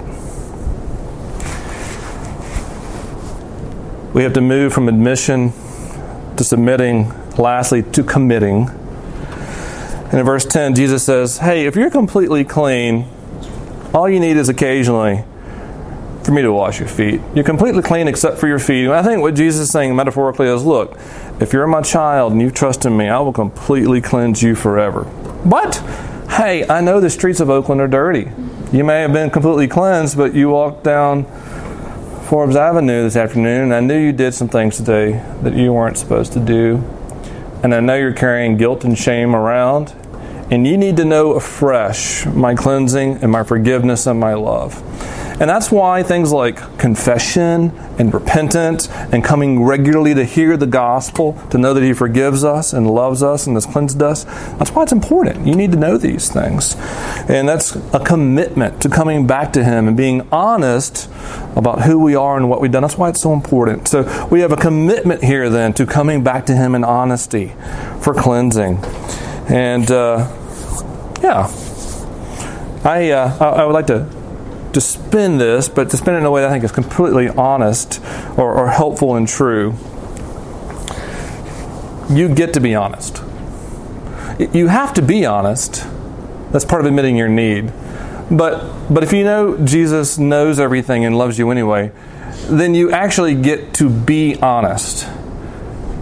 We 4.14 4.22
have 4.22 4.32
to 4.34 4.40
move 4.40 4.72
from 4.72 4.88
admission 4.88 5.52
to 6.36 6.44
submitting, 6.44 7.12
lastly, 7.36 7.82
to 7.82 8.02
committing. 8.02 8.68
And 10.06 10.14
in 10.14 10.24
verse 10.24 10.44
10, 10.44 10.74
Jesus 10.74 11.04
says, 11.04 11.38
Hey, 11.38 11.66
if 11.66 11.76
you're 11.76 11.90
completely 11.90 12.44
clean, 12.44 13.08
all 13.92 14.08
you 14.08 14.20
need 14.20 14.36
is 14.36 14.48
occasionally 14.48 15.24
for 16.22 16.32
me 16.32 16.42
to 16.42 16.52
wash 16.52 16.80
your 16.80 16.88
feet. 16.88 17.20
You're 17.34 17.44
completely 17.44 17.82
clean 17.82 18.08
except 18.08 18.38
for 18.38 18.48
your 18.48 18.58
feet. 18.58 18.84
And 18.84 18.94
I 18.94 19.02
think 19.02 19.20
what 19.20 19.34
Jesus 19.34 19.62
is 19.62 19.70
saying 19.70 19.94
metaphorically 19.94 20.48
is 20.48 20.64
look, 20.64 20.98
if 21.40 21.52
you're 21.52 21.66
my 21.66 21.82
child 21.82 22.32
and 22.32 22.40
you 22.40 22.50
trust 22.50 22.84
in 22.84 22.96
me, 22.96 23.08
I 23.08 23.20
will 23.20 23.32
completely 23.32 24.00
cleanse 24.00 24.42
you 24.42 24.54
forever. 24.54 25.04
But 25.44 25.76
hey, 26.36 26.68
I 26.68 26.82
know 26.82 27.00
the 27.00 27.08
streets 27.08 27.40
of 27.40 27.48
Oakland 27.48 27.80
are 27.80 27.88
dirty. 27.88 28.30
You 28.70 28.84
may 28.84 29.00
have 29.00 29.12
been 29.14 29.30
completely 29.30 29.68
cleansed, 29.68 30.18
but 30.18 30.34
you 30.34 30.50
walked 30.50 30.84
down 30.84 31.24
Forbes 32.24 32.56
Avenue 32.56 33.04
this 33.04 33.16
afternoon, 33.16 33.62
and 33.62 33.74
I 33.74 33.80
knew 33.80 33.98
you 33.98 34.12
did 34.12 34.34
some 34.34 34.48
things 34.48 34.76
today 34.76 35.12
that 35.42 35.54
you 35.54 35.72
weren't 35.72 35.96
supposed 35.96 36.34
to 36.34 36.40
do. 36.40 36.84
And 37.62 37.74
I 37.74 37.80
know 37.80 37.96
you're 37.96 38.12
carrying 38.12 38.58
guilt 38.58 38.84
and 38.84 38.98
shame 38.98 39.34
around. 39.34 39.94
And 40.50 40.66
you 40.66 40.76
need 40.76 40.98
to 40.98 41.06
know 41.06 41.32
afresh 41.32 42.26
my 42.26 42.54
cleansing 42.54 43.22
and 43.22 43.32
my 43.32 43.42
forgiveness 43.42 44.06
and 44.06 44.20
my 44.20 44.34
love. 44.34 44.74
And 45.38 45.50
that's 45.50 45.70
why 45.70 46.02
things 46.02 46.32
like 46.32 46.78
confession 46.78 47.70
and 47.98 48.12
repentance 48.12 48.88
and 48.88 49.22
coming 49.22 49.62
regularly 49.62 50.14
to 50.14 50.24
hear 50.24 50.56
the 50.56 50.66
gospel, 50.66 51.34
to 51.50 51.58
know 51.58 51.74
that 51.74 51.82
He 51.82 51.92
forgives 51.92 52.42
us 52.42 52.72
and 52.72 52.90
loves 52.90 53.22
us 53.22 53.46
and 53.46 53.54
has 53.54 53.66
cleansed 53.66 54.02
us, 54.02 54.24
that's 54.24 54.70
why 54.70 54.82
it's 54.84 54.92
important. 54.92 55.46
You 55.46 55.54
need 55.54 55.72
to 55.72 55.78
know 55.78 55.98
these 55.98 56.30
things. 56.32 56.74
And 57.28 57.46
that's 57.46 57.76
a 57.92 58.00
commitment 58.00 58.80
to 58.80 58.88
coming 58.88 59.26
back 59.26 59.52
to 59.54 59.64
Him 59.64 59.88
and 59.88 59.96
being 59.96 60.26
honest 60.32 61.10
about 61.54 61.82
who 61.82 61.98
we 61.98 62.14
are 62.14 62.38
and 62.38 62.48
what 62.48 62.62
we've 62.62 62.72
done. 62.72 62.82
That's 62.82 62.96
why 62.96 63.10
it's 63.10 63.20
so 63.20 63.34
important. 63.34 63.88
So 63.88 64.28
we 64.30 64.40
have 64.40 64.52
a 64.52 64.56
commitment 64.56 65.22
here 65.22 65.50
then 65.50 65.74
to 65.74 65.84
coming 65.84 66.24
back 66.24 66.46
to 66.46 66.56
Him 66.56 66.74
in 66.74 66.82
honesty 66.82 67.52
for 68.00 68.14
cleansing. 68.14 68.78
And 69.48 69.90
uh, 69.90 70.32
yeah, 71.22 71.52
I, 72.84 73.10
uh, 73.10 73.36
I 73.38 73.64
would 73.66 73.74
like 73.74 73.86
to 73.88 74.25
to 74.76 74.80
spin 74.82 75.38
this, 75.38 75.70
but 75.70 75.88
to 75.88 75.96
spin 75.96 76.16
it 76.16 76.18
in 76.18 76.26
a 76.26 76.30
way 76.30 76.42
that 76.42 76.50
I 76.50 76.52
think 76.52 76.62
is 76.62 76.70
completely 76.70 77.30
honest 77.30 77.98
or, 78.36 78.52
or 78.52 78.68
helpful 78.68 79.16
and 79.16 79.26
true. 79.26 79.74
you 82.10 82.28
get 82.28 82.52
to 82.52 82.60
be 82.60 82.74
honest. 82.74 83.22
You 84.52 84.68
have 84.68 84.92
to 84.92 85.00
be 85.00 85.24
honest. 85.24 85.86
That's 86.52 86.66
part 86.66 86.82
of 86.82 86.86
admitting 86.86 87.16
your 87.16 87.30
need. 87.30 87.72
But 88.30 88.92
but 88.92 89.02
if 89.02 89.14
you 89.14 89.24
know 89.24 89.56
Jesus 89.64 90.18
knows 90.18 90.60
everything 90.60 91.06
and 91.06 91.16
loves 91.16 91.38
you 91.38 91.50
anyway, 91.50 91.90
then 92.50 92.74
you 92.74 92.90
actually 92.90 93.34
get 93.34 93.72
to 93.74 93.88
be 93.88 94.36
honest. 94.42 95.04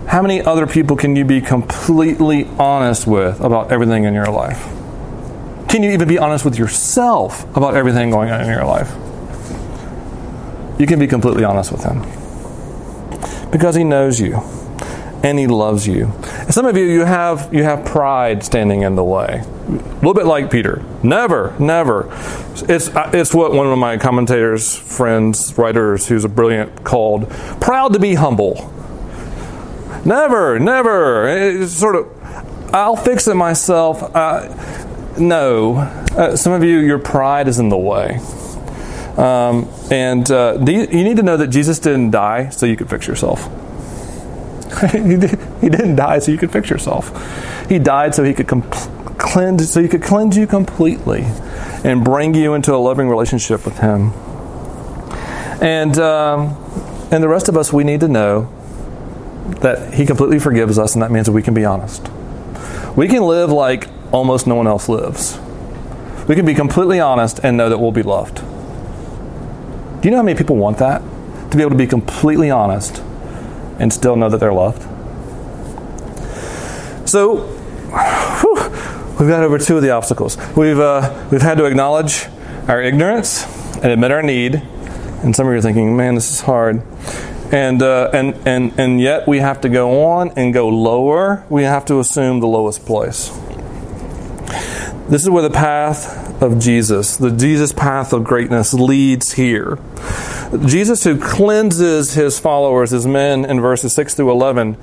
How 0.08 0.20
many 0.20 0.42
other 0.42 0.66
people 0.66 0.96
can 0.96 1.14
you 1.14 1.24
be 1.24 1.40
completely 1.40 2.48
honest 2.58 3.06
with 3.06 3.40
about 3.40 3.70
everything 3.70 4.02
in 4.02 4.14
your 4.14 4.32
life? 4.32 4.73
Can 5.74 5.82
you 5.82 5.90
even 5.90 6.06
be 6.06 6.18
honest 6.18 6.44
with 6.44 6.56
yourself 6.56 7.42
about 7.56 7.74
everything 7.74 8.08
going 8.08 8.30
on 8.30 8.42
in 8.42 8.46
your 8.46 8.64
life? 8.64 8.92
You 10.78 10.86
can 10.86 11.00
be 11.00 11.08
completely 11.08 11.42
honest 11.42 11.72
with 11.72 11.82
Him 11.82 12.02
because 13.50 13.74
He 13.74 13.82
knows 13.82 14.20
you 14.20 14.36
and 15.24 15.36
He 15.36 15.48
loves 15.48 15.88
you. 15.88 16.12
And 16.42 16.54
some 16.54 16.64
of 16.64 16.76
you, 16.76 16.84
you 16.84 17.00
have 17.00 17.52
you 17.52 17.64
have 17.64 17.84
pride 17.84 18.44
standing 18.44 18.82
in 18.82 18.94
the 18.94 19.02
way, 19.02 19.42
a 19.42 19.72
little 19.94 20.14
bit 20.14 20.26
like 20.26 20.48
Peter. 20.48 20.80
Never, 21.02 21.56
never. 21.58 22.08
It's 22.68 22.88
it's 22.94 23.34
what 23.34 23.50
one 23.50 23.66
of 23.66 23.76
my 23.76 23.96
commentators, 23.98 24.76
friends, 24.76 25.58
writers, 25.58 26.06
who's 26.06 26.24
a 26.24 26.28
brilliant, 26.28 26.84
called 26.84 27.28
proud 27.60 27.94
to 27.94 27.98
be 27.98 28.14
humble. 28.14 28.72
Never, 30.04 30.60
never. 30.60 31.26
It's 31.26 31.72
sort 31.72 31.96
of, 31.96 32.72
I'll 32.72 32.94
fix 32.94 33.26
it 33.26 33.34
myself. 33.34 34.04
Uh, 34.14 34.83
no. 35.18 35.76
Uh, 35.76 36.36
some 36.36 36.52
of 36.52 36.62
you, 36.62 36.78
your 36.78 36.98
pride 36.98 37.48
is 37.48 37.58
in 37.58 37.68
the 37.68 37.76
way. 37.76 38.20
Um, 39.16 39.68
and 39.90 40.28
uh, 40.30 40.58
you, 40.66 40.80
you 40.80 41.04
need 41.04 41.16
to 41.16 41.22
know 41.22 41.36
that 41.36 41.48
Jesus 41.48 41.78
didn't 41.78 42.10
die 42.10 42.48
so 42.48 42.66
you 42.66 42.76
could 42.76 42.90
fix 42.90 43.06
yourself. 43.06 43.44
he, 44.92 45.16
did, 45.16 45.38
he 45.60 45.68
didn't 45.68 45.96
die 45.96 46.18
so 46.18 46.32
you 46.32 46.38
could 46.38 46.50
fix 46.50 46.68
yourself. 46.68 47.68
He 47.68 47.78
died 47.78 48.14
so 48.14 48.24
he 48.24 48.34
could 48.34 48.48
cleanse, 48.48 49.70
so 49.70 49.80
he 49.80 49.88
could 49.88 50.02
cleanse 50.02 50.36
you 50.36 50.46
completely 50.46 51.22
and 51.84 52.02
bring 52.02 52.34
you 52.34 52.54
into 52.54 52.74
a 52.74 52.76
loving 52.76 53.08
relationship 53.08 53.64
with 53.64 53.78
Him. 53.78 54.12
And 55.62 55.96
um, 55.98 56.56
and 57.10 57.22
the 57.22 57.28
rest 57.28 57.48
of 57.48 57.56
us, 57.56 57.72
we 57.72 57.84
need 57.84 58.00
to 58.00 58.08
know 58.08 58.52
that 59.60 59.94
He 59.94 60.06
completely 60.06 60.38
forgives 60.38 60.78
us, 60.78 60.94
and 60.94 61.02
that 61.02 61.10
means 61.10 61.26
that 61.26 61.32
we 61.32 61.42
can 61.42 61.54
be 61.54 61.64
honest. 61.64 62.08
We 62.96 63.06
can 63.06 63.22
live 63.22 63.50
like 63.50 63.88
almost 64.14 64.46
no 64.46 64.54
one 64.54 64.68
else 64.68 64.88
lives. 64.88 65.38
We 66.28 66.36
can 66.36 66.46
be 66.46 66.54
completely 66.54 67.00
honest 67.00 67.40
and 67.42 67.56
know 67.56 67.68
that 67.68 67.78
we'll 67.78 67.92
be 67.92 68.04
loved. 68.04 68.36
Do 70.00 70.08
you 70.08 70.10
know 70.12 70.18
how 70.18 70.22
many 70.22 70.38
people 70.38 70.56
want 70.56 70.78
that? 70.78 71.02
To 71.50 71.56
be 71.56 71.62
able 71.62 71.72
to 71.72 71.76
be 71.76 71.88
completely 71.88 72.50
honest 72.50 73.02
and 73.78 73.92
still 73.92 74.14
know 74.14 74.28
that 74.30 74.38
they're 74.38 74.52
loved? 74.52 74.82
So, 77.08 77.38
whew, 78.40 78.54
we've 79.18 79.28
got 79.28 79.42
over 79.42 79.58
two 79.58 79.76
of 79.76 79.82
the 79.82 79.90
obstacles. 79.90 80.36
We've, 80.56 80.78
uh, 80.78 81.28
we've 81.30 81.42
had 81.42 81.58
to 81.58 81.64
acknowledge 81.64 82.26
our 82.68 82.80
ignorance 82.80 83.44
and 83.76 83.86
admit 83.86 84.12
our 84.12 84.22
need. 84.22 84.54
And 85.22 85.34
some 85.34 85.46
of 85.46 85.52
you 85.52 85.58
are 85.58 85.62
thinking, 85.62 85.96
man, 85.96 86.14
this 86.14 86.30
is 86.30 86.40
hard. 86.40 86.82
And, 87.52 87.82
uh, 87.82 88.10
and, 88.12 88.34
and, 88.46 88.78
and 88.78 89.00
yet 89.00 89.26
we 89.26 89.38
have 89.38 89.60
to 89.62 89.68
go 89.68 90.04
on 90.04 90.30
and 90.36 90.54
go 90.54 90.68
lower. 90.68 91.44
We 91.48 91.64
have 91.64 91.84
to 91.86 91.98
assume 91.98 92.40
the 92.40 92.46
lowest 92.46 92.86
place. 92.86 93.30
This 95.08 95.22
is 95.22 95.28
where 95.28 95.42
the 95.42 95.50
path 95.50 96.42
of 96.42 96.58
Jesus, 96.58 97.18
the 97.18 97.30
Jesus 97.30 97.72
path 97.72 98.14
of 98.14 98.24
greatness, 98.24 98.72
leads 98.72 99.32
here. 99.32 99.78
Jesus, 100.64 101.04
who 101.04 101.20
cleanses 101.20 102.14
his 102.14 102.38
followers, 102.38 102.90
his 102.90 103.06
men, 103.06 103.44
in 103.44 103.60
verses 103.60 103.92
6 103.94 104.14
through 104.14 104.30
11, 104.30 104.78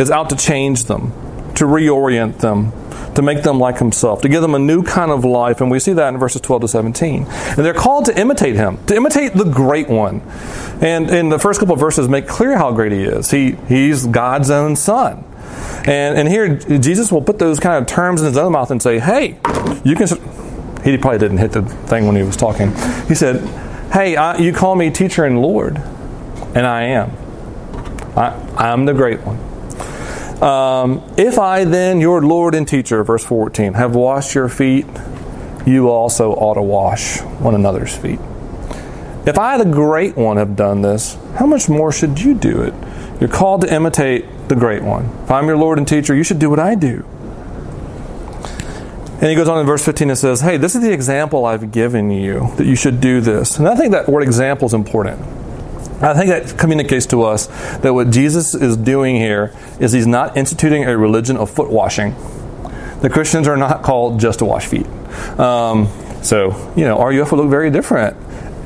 is 0.00 0.10
out 0.10 0.30
to 0.30 0.36
change 0.36 0.84
them, 0.84 1.12
to 1.54 1.64
reorient 1.64 2.38
them, 2.38 2.72
to 3.14 3.22
make 3.22 3.44
them 3.44 3.60
like 3.60 3.78
himself, 3.78 4.22
to 4.22 4.28
give 4.28 4.42
them 4.42 4.54
a 4.54 4.58
new 4.58 4.82
kind 4.82 5.12
of 5.12 5.24
life. 5.24 5.60
And 5.60 5.70
we 5.70 5.78
see 5.78 5.92
that 5.92 6.12
in 6.12 6.18
verses 6.18 6.40
12 6.40 6.62
to 6.62 6.68
17. 6.68 7.24
And 7.26 7.58
they're 7.58 7.72
called 7.72 8.06
to 8.06 8.18
imitate 8.18 8.56
him, 8.56 8.84
to 8.86 8.96
imitate 8.96 9.34
the 9.34 9.44
great 9.44 9.88
one. 9.88 10.22
And 10.80 11.08
in 11.08 11.28
the 11.28 11.38
first 11.38 11.60
couple 11.60 11.74
of 11.74 11.80
verses, 11.80 12.08
make 12.08 12.26
clear 12.26 12.56
how 12.56 12.72
great 12.72 12.90
he 12.90 13.02
is. 13.02 13.30
He, 13.30 13.52
he's 13.68 14.06
God's 14.06 14.50
own 14.50 14.74
son. 14.74 15.24
And, 15.86 16.18
and 16.18 16.28
here, 16.28 16.56
Jesus 16.56 17.10
will 17.10 17.22
put 17.22 17.38
those 17.38 17.58
kind 17.60 17.80
of 17.80 17.88
terms 17.88 18.20
in 18.20 18.26
his 18.26 18.36
own 18.36 18.52
mouth 18.52 18.70
and 18.70 18.82
say, 18.82 18.98
hey, 18.98 19.38
you 19.84 19.96
can. 19.96 20.08
He 20.84 20.96
probably 20.98 21.18
didn't 21.18 21.38
hit 21.38 21.52
the 21.52 21.62
thing 21.62 22.06
when 22.06 22.16
he 22.16 22.22
was 22.22 22.36
talking. 22.36 22.68
He 23.06 23.14
said, 23.14 23.40
hey, 23.92 24.16
I, 24.16 24.38
you 24.38 24.52
call 24.52 24.74
me 24.74 24.90
teacher 24.90 25.24
and 25.24 25.40
Lord, 25.40 25.76
and 25.76 26.66
I 26.66 26.84
am. 26.84 27.10
I, 28.16 28.30
I'm 28.56 28.84
the 28.84 28.94
great 28.94 29.20
one. 29.20 29.38
Um, 30.42 31.02
if 31.16 31.38
I 31.38 31.64
then, 31.64 32.00
your 32.00 32.20
Lord 32.20 32.56
and 32.56 32.66
teacher, 32.66 33.04
verse 33.04 33.24
14, 33.24 33.74
have 33.74 33.94
washed 33.94 34.34
your 34.34 34.48
feet, 34.48 34.86
you 35.64 35.88
also 35.88 36.32
ought 36.32 36.54
to 36.54 36.62
wash 36.62 37.20
one 37.20 37.54
another's 37.54 37.96
feet. 37.96 38.18
If 39.24 39.38
I, 39.38 39.56
the 39.56 39.70
great 39.70 40.16
one, 40.16 40.36
have 40.36 40.56
done 40.56 40.82
this, 40.82 41.16
how 41.36 41.46
much 41.46 41.68
more 41.68 41.92
should 41.92 42.20
you 42.20 42.34
do 42.34 42.62
it? 42.62 42.74
You're 43.20 43.30
called 43.30 43.60
to 43.60 43.72
imitate 43.72 44.24
the 44.52 44.60
great 44.60 44.82
one. 44.82 45.06
If 45.24 45.30
I'm 45.30 45.46
your 45.46 45.56
Lord 45.56 45.78
and 45.78 45.88
teacher, 45.88 46.14
you 46.14 46.22
should 46.22 46.38
do 46.38 46.50
what 46.50 46.58
I 46.58 46.74
do. 46.74 47.04
And 49.14 49.30
he 49.30 49.34
goes 49.34 49.48
on 49.48 49.60
in 49.60 49.66
verse 49.66 49.82
15 49.84 50.10
and 50.10 50.18
says, 50.18 50.40
Hey, 50.40 50.58
this 50.58 50.74
is 50.74 50.82
the 50.82 50.92
example 50.92 51.46
I've 51.46 51.72
given 51.72 52.10
you, 52.10 52.52
that 52.56 52.66
you 52.66 52.76
should 52.76 53.00
do 53.00 53.20
this. 53.20 53.58
And 53.58 53.66
I 53.66 53.74
think 53.76 53.92
that 53.92 54.08
word 54.08 54.22
example 54.22 54.66
is 54.66 54.74
important. 54.74 55.20
I 56.02 56.14
think 56.14 56.30
that 56.30 56.58
communicates 56.58 57.06
to 57.06 57.22
us 57.22 57.46
that 57.78 57.94
what 57.94 58.10
Jesus 58.10 58.54
is 58.54 58.76
doing 58.76 59.16
here 59.16 59.54
is 59.80 59.92
he's 59.92 60.08
not 60.08 60.36
instituting 60.36 60.84
a 60.84 60.98
religion 60.98 61.36
of 61.36 61.48
foot 61.48 61.70
washing. 61.70 62.14
The 63.00 63.08
Christians 63.08 63.48
are 63.48 63.56
not 63.56 63.82
called 63.82 64.20
just 64.20 64.40
to 64.40 64.44
wash 64.44 64.66
feet. 64.66 64.86
Um, 65.38 65.88
so, 66.22 66.72
you 66.76 66.84
know, 66.84 66.98
RUF 66.98 67.30
would 67.30 67.38
look 67.38 67.50
very 67.50 67.70
different 67.70 68.16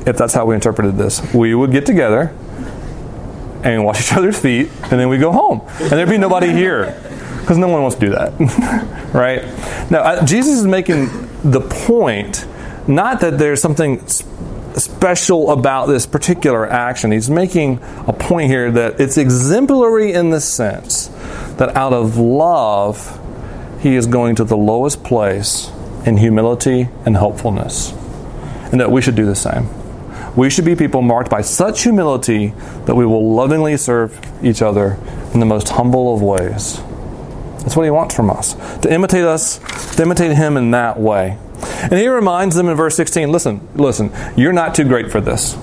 if 0.07 0.17
that's 0.17 0.33
how 0.33 0.45
we 0.45 0.55
interpreted 0.55 0.97
this. 0.97 1.33
We 1.33 1.53
would 1.53 1.71
get 1.71 1.85
together 1.85 2.33
and 3.63 3.83
wash 3.83 4.01
each 4.01 4.13
other's 4.17 4.39
feet, 4.39 4.69
and 4.83 4.99
then 4.99 5.09
we 5.09 5.17
go 5.17 5.31
home. 5.31 5.61
And 5.79 5.91
there'd 5.91 6.09
be 6.09 6.17
nobody 6.17 6.51
here 6.51 7.01
because 7.41 7.57
no 7.57 7.67
one 7.67 7.81
wants 7.81 7.95
to 7.95 8.05
do 8.07 8.11
that, 8.11 8.33
right? 9.13 9.43
Now, 9.89 10.25
Jesus 10.25 10.59
is 10.59 10.65
making 10.65 11.07
the 11.43 11.61
point 11.61 12.45
not 12.87 13.21
that 13.21 13.37
there's 13.37 13.61
something 13.61 14.05
special 14.07 15.51
about 15.51 15.87
this 15.87 16.05
particular 16.05 16.69
action. 16.69 17.11
He's 17.11 17.29
making 17.29 17.79
a 18.05 18.13
point 18.13 18.49
here 18.49 18.71
that 18.71 18.99
it's 18.99 19.17
exemplary 19.17 20.13
in 20.13 20.29
the 20.29 20.41
sense 20.41 21.07
that 21.57 21.75
out 21.75 21.93
of 21.93 22.17
love, 22.17 23.19
he 23.81 23.95
is 23.95 24.07
going 24.07 24.35
to 24.35 24.43
the 24.43 24.57
lowest 24.57 25.03
place 25.03 25.71
in 26.05 26.17
humility 26.17 26.89
and 27.05 27.17
helpfulness, 27.17 27.91
and 28.71 28.79
that 28.79 28.91
we 28.91 29.01
should 29.01 29.15
do 29.15 29.25
the 29.25 29.35
same. 29.35 29.69
We 30.37 30.51
should 30.51 30.65
be 30.65 30.75
people 30.75 31.01
marked 31.01 31.31
by 31.31 31.41
such 31.41 31.81
humility 31.81 32.53
that 32.85 32.95
we 32.95 33.07
will 33.07 33.33
lovingly 33.33 33.75
serve 33.75 34.17
each 34.43 34.61
other 34.61 34.99
in 35.33 35.39
the 35.39 35.47
most 35.47 35.69
humble 35.69 36.13
of 36.13 36.21
ways. 36.21 36.77
That's 37.61 37.75
what 37.75 37.83
he 37.83 37.89
wants 37.89 38.15
from 38.15 38.29
us. 38.29 38.53
To 38.81 38.93
imitate 38.93 39.25
us, 39.25 39.57
to 39.95 40.03
imitate 40.03 40.37
him 40.37 40.55
in 40.55 40.71
that 40.71 40.99
way. 40.99 41.39
And 41.81 41.93
he 41.93 42.07
reminds 42.07 42.55
them 42.55 42.69
in 42.69 42.77
verse 42.77 42.95
16 42.95 43.31
listen, 43.31 43.67
listen, 43.73 44.11
you're 44.37 44.53
not 44.53 44.75
too 44.75 44.83
great 44.83 45.11
for 45.11 45.19
this. 45.19 45.55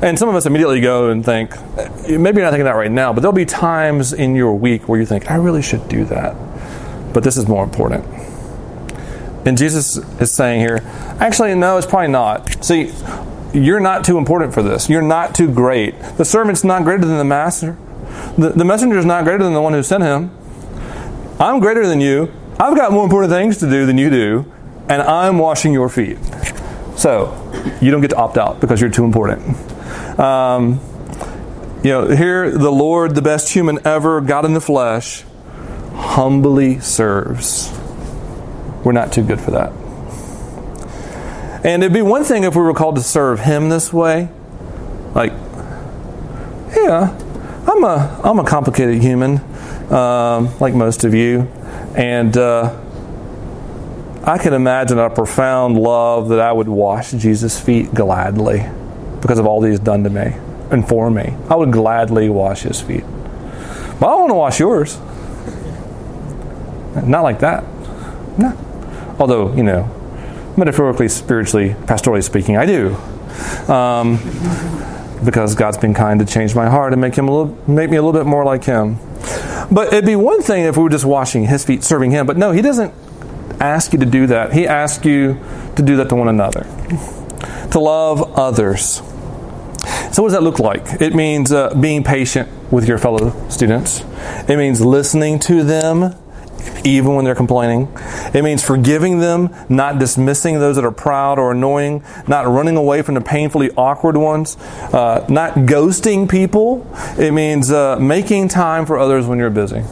And 0.00 0.16
some 0.16 0.28
of 0.28 0.36
us 0.36 0.46
immediately 0.46 0.80
go 0.80 1.10
and 1.10 1.24
think, 1.24 1.56
eh, 1.76 2.16
maybe 2.16 2.36
you're 2.36 2.44
not 2.44 2.50
thinking 2.50 2.66
that 2.66 2.76
right 2.76 2.90
now, 2.90 3.12
but 3.12 3.20
there'll 3.20 3.32
be 3.32 3.44
times 3.44 4.12
in 4.12 4.36
your 4.36 4.54
week 4.54 4.88
where 4.88 5.00
you 5.00 5.06
think, 5.06 5.28
I 5.28 5.36
really 5.36 5.62
should 5.62 5.88
do 5.88 6.04
that. 6.04 6.36
But 7.12 7.24
this 7.24 7.36
is 7.36 7.48
more 7.48 7.64
important. 7.64 8.04
And 9.44 9.58
Jesus 9.58 9.96
is 10.20 10.32
saying 10.32 10.60
here, 10.60 10.82
actually, 11.18 11.54
no, 11.56 11.78
it's 11.78 11.86
probably 11.86 12.12
not. 12.12 12.64
See, 12.64 12.92
you're 13.52 13.80
not 13.80 14.04
too 14.04 14.18
important 14.18 14.54
for 14.54 14.62
this. 14.62 14.88
You're 14.88 15.02
not 15.02 15.34
too 15.34 15.52
great. 15.52 15.94
The 16.16 16.24
servant's 16.24 16.64
not 16.64 16.84
greater 16.84 17.04
than 17.04 17.18
the 17.18 17.24
master. 17.24 17.76
The, 18.36 18.50
the 18.50 18.64
messenger 18.64 18.98
is 18.98 19.04
not 19.04 19.24
greater 19.24 19.42
than 19.42 19.54
the 19.54 19.62
one 19.62 19.72
who 19.72 19.82
sent 19.82 20.02
him. 20.02 20.30
I'm 21.40 21.60
greater 21.60 21.86
than 21.86 22.00
you. 22.00 22.32
I've 22.58 22.76
got 22.76 22.92
more 22.92 23.04
important 23.04 23.32
things 23.32 23.58
to 23.58 23.70
do 23.70 23.86
than 23.86 23.98
you 23.98 24.10
do, 24.10 24.52
and 24.88 25.00
I'm 25.00 25.38
washing 25.38 25.72
your 25.72 25.88
feet. 25.88 26.18
So, 26.96 27.32
you 27.80 27.90
don't 27.92 28.00
get 28.00 28.10
to 28.10 28.16
opt 28.16 28.36
out 28.36 28.60
because 28.60 28.80
you're 28.80 28.90
too 28.90 29.04
important. 29.04 29.56
Um, 30.18 30.80
you 31.84 31.90
know, 31.90 32.08
here 32.08 32.50
the 32.50 32.72
Lord, 32.72 33.14
the 33.14 33.22
best 33.22 33.50
human 33.50 33.86
ever, 33.86 34.20
God 34.20 34.44
in 34.44 34.54
the 34.54 34.60
flesh, 34.60 35.24
humbly 35.94 36.80
serves. 36.80 37.72
We're 38.84 38.92
not 38.92 39.12
too 39.12 39.22
good 39.22 39.40
for 39.40 39.52
that. 39.52 39.72
And 41.64 41.82
it'd 41.82 41.92
be 41.92 42.02
one 42.02 42.24
thing 42.24 42.44
if 42.44 42.54
we 42.54 42.62
were 42.62 42.74
called 42.74 42.96
to 42.96 43.02
serve 43.02 43.40
Him 43.40 43.68
this 43.68 43.92
way. 43.92 44.28
Like, 45.14 45.32
yeah, 46.76 47.16
I'm 47.66 47.82
a, 47.82 48.20
I'm 48.22 48.38
a 48.38 48.44
complicated 48.44 49.02
human, 49.02 49.40
um, 49.92 50.56
like 50.60 50.74
most 50.74 51.04
of 51.04 51.14
you. 51.14 51.42
And 51.96 52.36
uh, 52.36 52.78
I 54.24 54.38
can 54.38 54.52
imagine 54.52 54.98
a 54.98 55.10
profound 55.10 55.78
love 55.78 56.28
that 56.28 56.38
I 56.38 56.52
would 56.52 56.68
wash 56.68 57.10
Jesus' 57.10 57.58
feet 57.58 57.92
gladly 57.92 58.64
because 59.20 59.38
of 59.38 59.46
all 59.46 59.60
that 59.62 59.70
He's 59.70 59.80
done 59.80 60.04
to 60.04 60.10
me 60.10 60.36
and 60.70 60.86
for 60.86 61.10
me. 61.10 61.34
I 61.50 61.56
would 61.56 61.72
gladly 61.72 62.28
wash 62.28 62.62
His 62.62 62.80
feet. 62.80 63.04
But 63.98 64.06
I 64.06 64.14
want 64.14 64.30
to 64.30 64.34
wash 64.34 64.60
yours. 64.60 64.98
Not 67.04 67.22
like 67.22 67.40
that. 67.40 67.64
No. 68.38 68.56
Although, 69.18 69.54
you 69.56 69.64
know, 69.64 69.97
metaphorically, 70.58 71.08
spiritually, 71.08 71.70
pastorally 71.86 72.22
speaking, 72.22 72.56
I 72.56 72.66
do. 72.66 72.94
Um, 73.72 74.18
because 75.24 75.54
God's 75.54 75.78
been 75.78 75.94
kind 75.94 76.20
to 76.20 76.26
change 76.26 76.54
my 76.54 76.68
heart 76.68 76.92
and 76.92 77.00
make 77.00 77.14
him 77.14 77.28
a 77.28 77.36
little, 77.36 77.70
make 77.70 77.90
me 77.90 77.96
a 77.96 78.02
little 78.02 78.18
bit 78.18 78.26
more 78.26 78.44
like 78.44 78.64
Him. 78.64 78.98
But 79.70 79.92
it'd 79.92 80.06
be 80.06 80.16
one 80.16 80.42
thing 80.42 80.64
if 80.64 80.76
we 80.76 80.82
were 80.82 80.88
just 80.88 81.04
washing 81.04 81.46
His 81.46 81.64
feet, 81.64 81.84
serving 81.84 82.10
Him. 82.10 82.26
But 82.26 82.36
no, 82.36 82.52
He 82.52 82.62
doesn't 82.62 82.92
ask 83.60 83.92
you 83.92 83.98
to 83.98 84.06
do 84.06 84.26
that. 84.28 84.52
He 84.52 84.66
asks 84.66 85.04
you 85.04 85.40
to 85.76 85.82
do 85.82 85.96
that 85.96 86.08
to 86.10 86.14
one 86.14 86.28
another, 86.28 86.62
to 87.72 87.80
love 87.80 88.22
others. 88.38 89.02
So, 90.12 90.22
what 90.22 90.30
does 90.30 90.32
that 90.32 90.42
look 90.42 90.58
like? 90.58 91.00
It 91.00 91.14
means 91.14 91.52
uh, 91.52 91.74
being 91.74 92.02
patient 92.02 92.48
with 92.72 92.88
your 92.88 92.98
fellow 92.98 93.48
students. 93.48 94.02
It 94.48 94.56
means 94.56 94.80
listening 94.80 95.38
to 95.40 95.62
them 95.62 96.14
even 96.84 97.14
when 97.14 97.24
they're 97.24 97.34
complaining. 97.34 97.88
It 98.34 98.42
means 98.42 98.64
forgiving 98.64 99.18
them, 99.18 99.54
not 99.68 99.98
dismissing 99.98 100.58
those 100.58 100.76
that 100.76 100.84
are 100.84 100.92
proud 100.92 101.38
or 101.38 101.52
annoying, 101.52 102.04
not 102.26 102.46
running 102.46 102.76
away 102.76 103.02
from 103.02 103.14
the 103.14 103.20
painfully 103.20 103.70
awkward 103.76 104.16
ones, 104.16 104.56
uh, 104.92 105.26
not 105.28 105.54
ghosting 105.54 106.28
people. 106.28 106.86
It 107.18 107.32
means 107.32 107.70
uh, 107.70 107.98
making 107.98 108.48
time 108.48 108.86
for 108.86 108.98
others 108.98 109.26
when 109.26 109.38
you're 109.38 109.50
busy. 109.50 109.82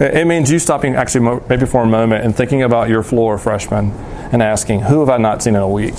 It 0.00 0.28
means 0.28 0.48
you 0.48 0.60
stopping 0.60 0.94
actually 0.94 1.40
maybe 1.48 1.66
for 1.66 1.82
a 1.82 1.86
moment 1.86 2.24
and 2.24 2.36
thinking 2.36 2.62
about 2.62 2.88
your 2.88 3.02
floor 3.02 3.36
freshmen 3.36 3.90
and 4.30 4.42
asking, 4.42 4.82
who 4.82 5.00
have 5.00 5.08
I 5.08 5.16
not 5.16 5.42
seen 5.42 5.56
in 5.56 5.62
a 5.62 5.68
week? 5.68 5.98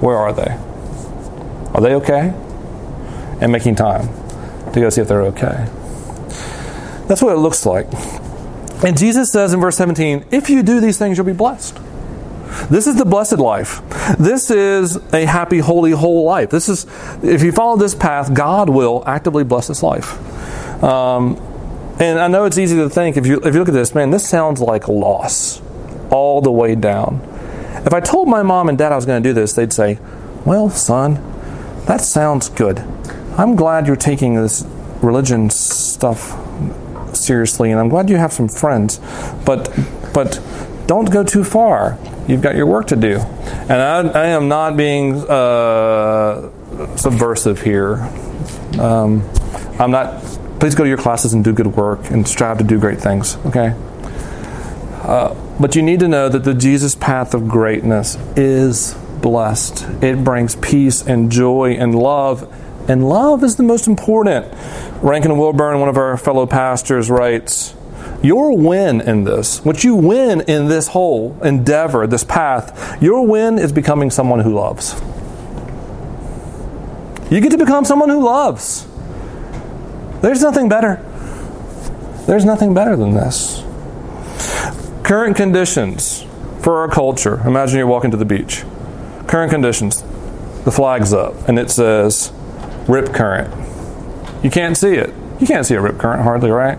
Where 0.00 0.16
are 0.16 0.32
they? 0.32 0.56
Are 1.74 1.80
they 1.80 1.94
okay? 1.96 2.32
And 3.40 3.50
making 3.50 3.74
time 3.74 4.08
to 4.72 4.80
go 4.80 4.88
see 4.88 5.00
if 5.00 5.08
they're 5.08 5.22
okay. 5.22 5.68
That's 7.08 7.22
what 7.22 7.34
it 7.34 7.38
looks 7.38 7.66
like. 7.66 7.86
And 8.84 8.98
Jesus 8.98 9.30
says 9.30 9.52
in 9.52 9.60
verse 9.60 9.76
17, 9.76 10.26
if 10.30 10.50
you 10.50 10.62
do 10.62 10.80
these 10.80 10.98
things, 10.98 11.16
you'll 11.16 11.26
be 11.26 11.32
blessed. 11.32 11.78
This 12.68 12.86
is 12.86 12.96
the 12.96 13.04
blessed 13.04 13.38
life. 13.38 13.80
This 14.18 14.50
is 14.50 14.96
a 15.12 15.24
happy, 15.24 15.58
holy, 15.58 15.92
whole 15.92 16.24
life. 16.24 16.50
This 16.50 16.68
is, 16.68 16.86
if 17.22 17.42
you 17.42 17.52
follow 17.52 17.76
this 17.76 17.94
path, 17.94 18.34
God 18.34 18.68
will 18.68 19.02
actively 19.06 19.44
bless 19.44 19.68
this 19.68 19.82
life. 19.82 20.18
Um, 20.82 21.36
and 21.98 22.18
I 22.18 22.28
know 22.28 22.44
it's 22.44 22.58
easy 22.58 22.76
to 22.76 22.90
think 22.90 23.16
if 23.16 23.26
you 23.26 23.40
if 23.40 23.54
you 23.54 23.60
look 23.60 23.68
at 23.68 23.74
this, 23.74 23.94
man, 23.94 24.10
this 24.10 24.28
sounds 24.28 24.60
like 24.60 24.88
loss 24.88 25.62
all 26.10 26.40
the 26.40 26.50
way 26.50 26.74
down. 26.74 27.20
If 27.86 27.92
I 27.92 28.00
told 28.00 28.28
my 28.28 28.42
mom 28.42 28.68
and 28.68 28.76
dad 28.76 28.92
I 28.92 28.96
was 28.96 29.06
going 29.06 29.22
to 29.22 29.28
do 29.28 29.32
this, 29.32 29.52
they'd 29.52 29.72
say, 29.72 29.98
"Well, 30.44 30.68
son, 30.68 31.14
that 31.86 32.00
sounds 32.00 32.48
good. 32.48 32.80
I'm 33.38 33.54
glad 33.54 33.86
you're 33.86 33.96
taking 33.96 34.34
this 34.34 34.66
religion 35.00 35.50
stuff 35.50 36.41
seriously, 37.22 37.70
and 37.70 37.80
I'm 37.80 37.88
glad 37.88 38.10
you 38.10 38.16
have 38.16 38.32
some 38.32 38.48
friends, 38.48 39.00
but 39.44 39.70
but 40.12 40.40
don't 40.86 41.10
go 41.10 41.24
too 41.24 41.44
far. 41.44 41.98
You've 42.28 42.42
got 42.42 42.54
your 42.54 42.66
work 42.66 42.88
to 42.88 42.96
do, 42.96 43.18
and 43.18 43.72
I, 43.72 44.00
I 44.08 44.26
am 44.26 44.48
not 44.48 44.76
being 44.76 45.20
uh, 45.28 46.50
subversive 46.96 47.62
here. 47.62 48.08
Um, 48.78 49.28
I'm 49.78 49.90
not. 49.90 50.22
Please 50.60 50.74
go 50.74 50.84
to 50.84 50.88
your 50.88 50.98
classes 50.98 51.32
and 51.32 51.42
do 51.42 51.52
good 51.52 51.66
work 51.66 52.10
and 52.10 52.26
strive 52.26 52.58
to 52.58 52.64
do 52.64 52.78
great 52.78 53.00
things. 53.00 53.36
Okay. 53.46 53.74
Uh, 55.02 55.34
but 55.58 55.74
you 55.74 55.82
need 55.82 56.00
to 56.00 56.08
know 56.08 56.28
that 56.28 56.44
the 56.44 56.54
Jesus 56.54 56.94
path 56.94 57.34
of 57.34 57.48
greatness 57.48 58.16
is 58.36 58.94
blessed. 59.20 59.84
It 60.02 60.22
brings 60.22 60.54
peace 60.56 61.06
and 61.06 61.32
joy 61.32 61.72
and 61.72 61.94
love 61.94 62.52
and 62.88 63.08
love 63.08 63.44
is 63.44 63.56
the 63.56 63.62
most 63.62 63.86
important. 63.86 64.46
Rankin 65.02 65.36
Wilbourne, 65.36 65.80
one 65.80 65.88
of 65.88 65.96
our 65.96 66.16
fellow 66.16 66.46
pastors, 66.46 67.10
writes 67.10 67.74
Your 68.22 68.56
win 68.56 69.00
in 69.00 69.24
this, 69.24 69.64
what 69.64 69.84
you 69.84 69.94
win 69.94 70.42
in 70.42 70.68
this 70.68 70.88
whole 70.88 71.36
endeavor, 71.42 72.06
this 72.06 72.24
path, 72.24 73.00
your 73.02 73.26
win 73.26 73.58
is 73.58 73.72
becoming 73.72 74.10
someone 74.10 74.40
who 74.40 74.54
loves. 74.54 75.00
You 77.30 77.40
get 77.40 77.50
to 77.52 77.58
become 77.58 77.84
someone 77.84 78.10
who 78.10 78.22
loves. 78.22 78.86
There's 80.20 80.42
nothing 80.42 80.68
better. 80.68 80.96
There's 82.26 82.44
nothing 82.44 82.74
better 82.74 82.94
than 82.94 83.14
this. 83.14 83.64
Current 85.02 85.36
conditions 85.36 86.24
for 86.60 86.78
our 86.78 86.88
culture. 86.88 87.40
Imagine 87.46 87.78
you're 87.78 87.86
walking 87.86 88.10
to 88.10 88.16
the 88.16 88.24
beach. 88.24 88.64
Current 89.26 89.50
conditions. 89.50 90.02
The 90.64 90.70
flag's 90.70 91.12
up 91.12 91.48
and 91.48 91.58
it 91.58 91.70
says, 91.70 92.32
rip 92.88 93.12
current. 93.12 93.52
You 94.44 94.50
can't 94.50 94.76
see 94.76 94.94
it. 94.94 95.12
You 95.40 95.46
can't 95.46 95.66
see 95.66 95.74
a 95.74 95.80
rip 95.80 95.98
current 95.98 96.22
hardly, 96.22 96.50
right? 96.50 96.78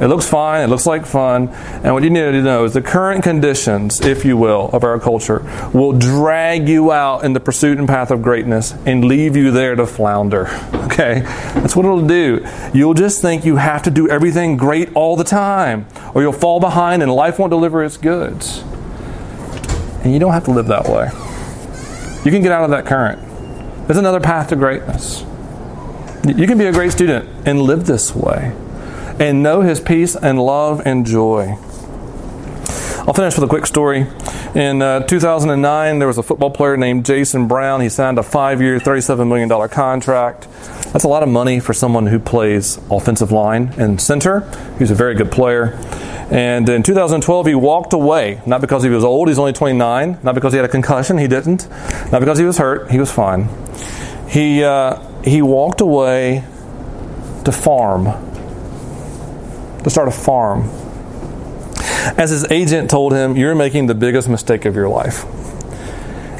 It 0.00 0.08
looks 0.08 0.28
fine, 0.28 0.64
it 0.64 0.66
looks 0.66 0.84
like 0.84 1.06
fun, 1.06 1.48
and 1.50 1.94
what 1.94 2.02
you 2.02 2.10
need 2.10 2.32
to 2.32 2.42
know 2.42 2.64
is 2.64 2.72
the 2.72 2.82
current 2.82 3.22
conditions, 3.22 4.00
if 4.00 4.24
you 4.24 4.36
will, 4.36 4.68
of 4.72 4.82
our 4.82 4.98
culture 4.98 5.46
will 5.72 5.92
drag 5.92 6.68
you 6.68 6.90
out 6.90 7.24
in 7.24 7.34
the 7.34 7.40
pursuit 7.40 7.78
and 7.78 7.86
path 7.86 8.10
of 8.10 8.20
greatness 8.20 8.74
and 8.84 9.04
leave 9.04 9.36
you 9.36 9.52
there 9.52 9.76
to 9.76 9.86
flounder. 9.86 10.48
Okay? 10.92 11.20
That's 11.54 11.74
what 11.74 11.86
it'll 11.86 12.06
do. 12.06 12.46
You'll 12.74 12.92
just 12.92 13.22
think 13.22 13.46
you 13.46 13.56
have 13.56 13.82
to 13.84 13.90
do 13.90 14.10
everything 14.10 14.58
great 14.58 14.92
all 14.94 15.16
the 15.16 15.24
time, 15.24 15.86
or 16.14 16.20
you'll 16.20 16.34
fall 16.34 16.60
behind 16.60 17.02
and 17.02 17.10
life 17.10 17.38
won't 17.38 17.48
deliver 17.48 17.82
its 17.82 17.96
goods. 17.96 18.62
And 20.04 20.12
you 20.12 20.18
don't 20.18 20.34
have 20.34 20.44
to 20.44 20.50
live 20.50 20.66
that 20.66 20.86
way. 20.88 21.08
You 22.26 22.30
can 22.30 22.42
get 22.42 22.52
out 22.52 22.64
of 22.64 22.70
that 22.72 22.84
current. 22.84 23.31
There's 23.86 23.98
another 23.98 24.20
path 24.20 24.48
to 24.48 24.56
greatness. 24.56 25.24
You 26.24 26.46
can 26.46 26.56
be 26.56 26.66
a 26.66 26.72
great 26.72 26.92
student 26.92 27.28
and 27.46 27.60
live 27.60 27.86
this 27.86 28.14
way 28.14 28.54
and 29.18 29.42
know 29.42 29.62
His 29.62 29.80
peace 29.80 30.16
and 30.16 30.40
love 30.40 30.80
and 30.84 31.04
joy. 31.04 31.58
I'll 33.04 33.14
finish 33.14 33.34
with 33.34 33.44
a 33.44 33.48
quick 33.48 33.66
story. 33.66 34.06
In 34.54 34.80
uh, 34.80 35.00
2009, 35.00 35.98
there 35.98 36.06
was 36.06 36.18
a 36.18 36.22
football 36.22 36.50
player 36.50 36.76
named 36.76 37.04
Jason 37.04 37.48
Brown. 37.48 37.80
He 37.80 37.88
signed 37.88 38.18
a 38.18 38.22
five 38.22 38.60
year, 38.60 38.78
$37 38.78 39.26
million 39.26 39.68
contract. 39.68 40.46
That's 40.92 41.04
a 41.04 41.08
lot 41.08 41.22
of 41.22 41.28
money 41.28 41.58
for 41.58 41.72
someone 41.72 42.06
who 42.06 42.20
plays 42.20 42.78
offensive 42.90 43.32
line 43.32 43.74
and 43.76 44.00
center. 44.00 44.48
He's 44.78 44.90
a 44.90 44.94
very 44.94 45.14
good 45.14 45.32
player. 45.32 45.76
And 46.32 46.66
in 46.66 46.82
2012, 46.82 47.46
he 47.46 47.54
walked 47.54 47.92
away, 47.92 48.40
not 48.46 48.62
because 48.62 48.82
he 48.82 48.88
was 48.88 49.04
old, 49.04 49.28
he's 49.28 49.38
only 49.38 49.52
29, 49.52 50.20
not 50.22 50.34
because 50.34 50.54
he 50.54 50.56
had 50.56 50.64
a 50.64 50.68
concussion, 50.68 51.18
he 51.18 51.28
didn't, 51.28 51.68
not 52.10 52.20
because 52.20 52.38
he 52.38 52.44
was 52.46 52.56
hurt, 52.56 52.90
he 52.90 52.98
was 52.98 53.12
fine. 53.12 53.50
He, 54.28 54.64
uh, 54.64 54.98
he 55.22 55.42
walked 55.42 55.82
away 55.82 56.42
to 57.44 57.52
farm, 57.52 58.06
to 59.82 59.90
start 59.90 60.08
a 60.08 60.10
farm. 60.10 60.70
As 62.16 62.30
his 62.30 62.50
agent 62.50 62.88
told 62.88 63.12
him, 63.12 63.36
You're 63.36 63.54
making 63.54 63.86
the 63.86 63.94
biggest 63.94 64.26
mistake 64.26 64.64
of 64.64 64.74
your 64.74 64.88
life. 64.88 65.24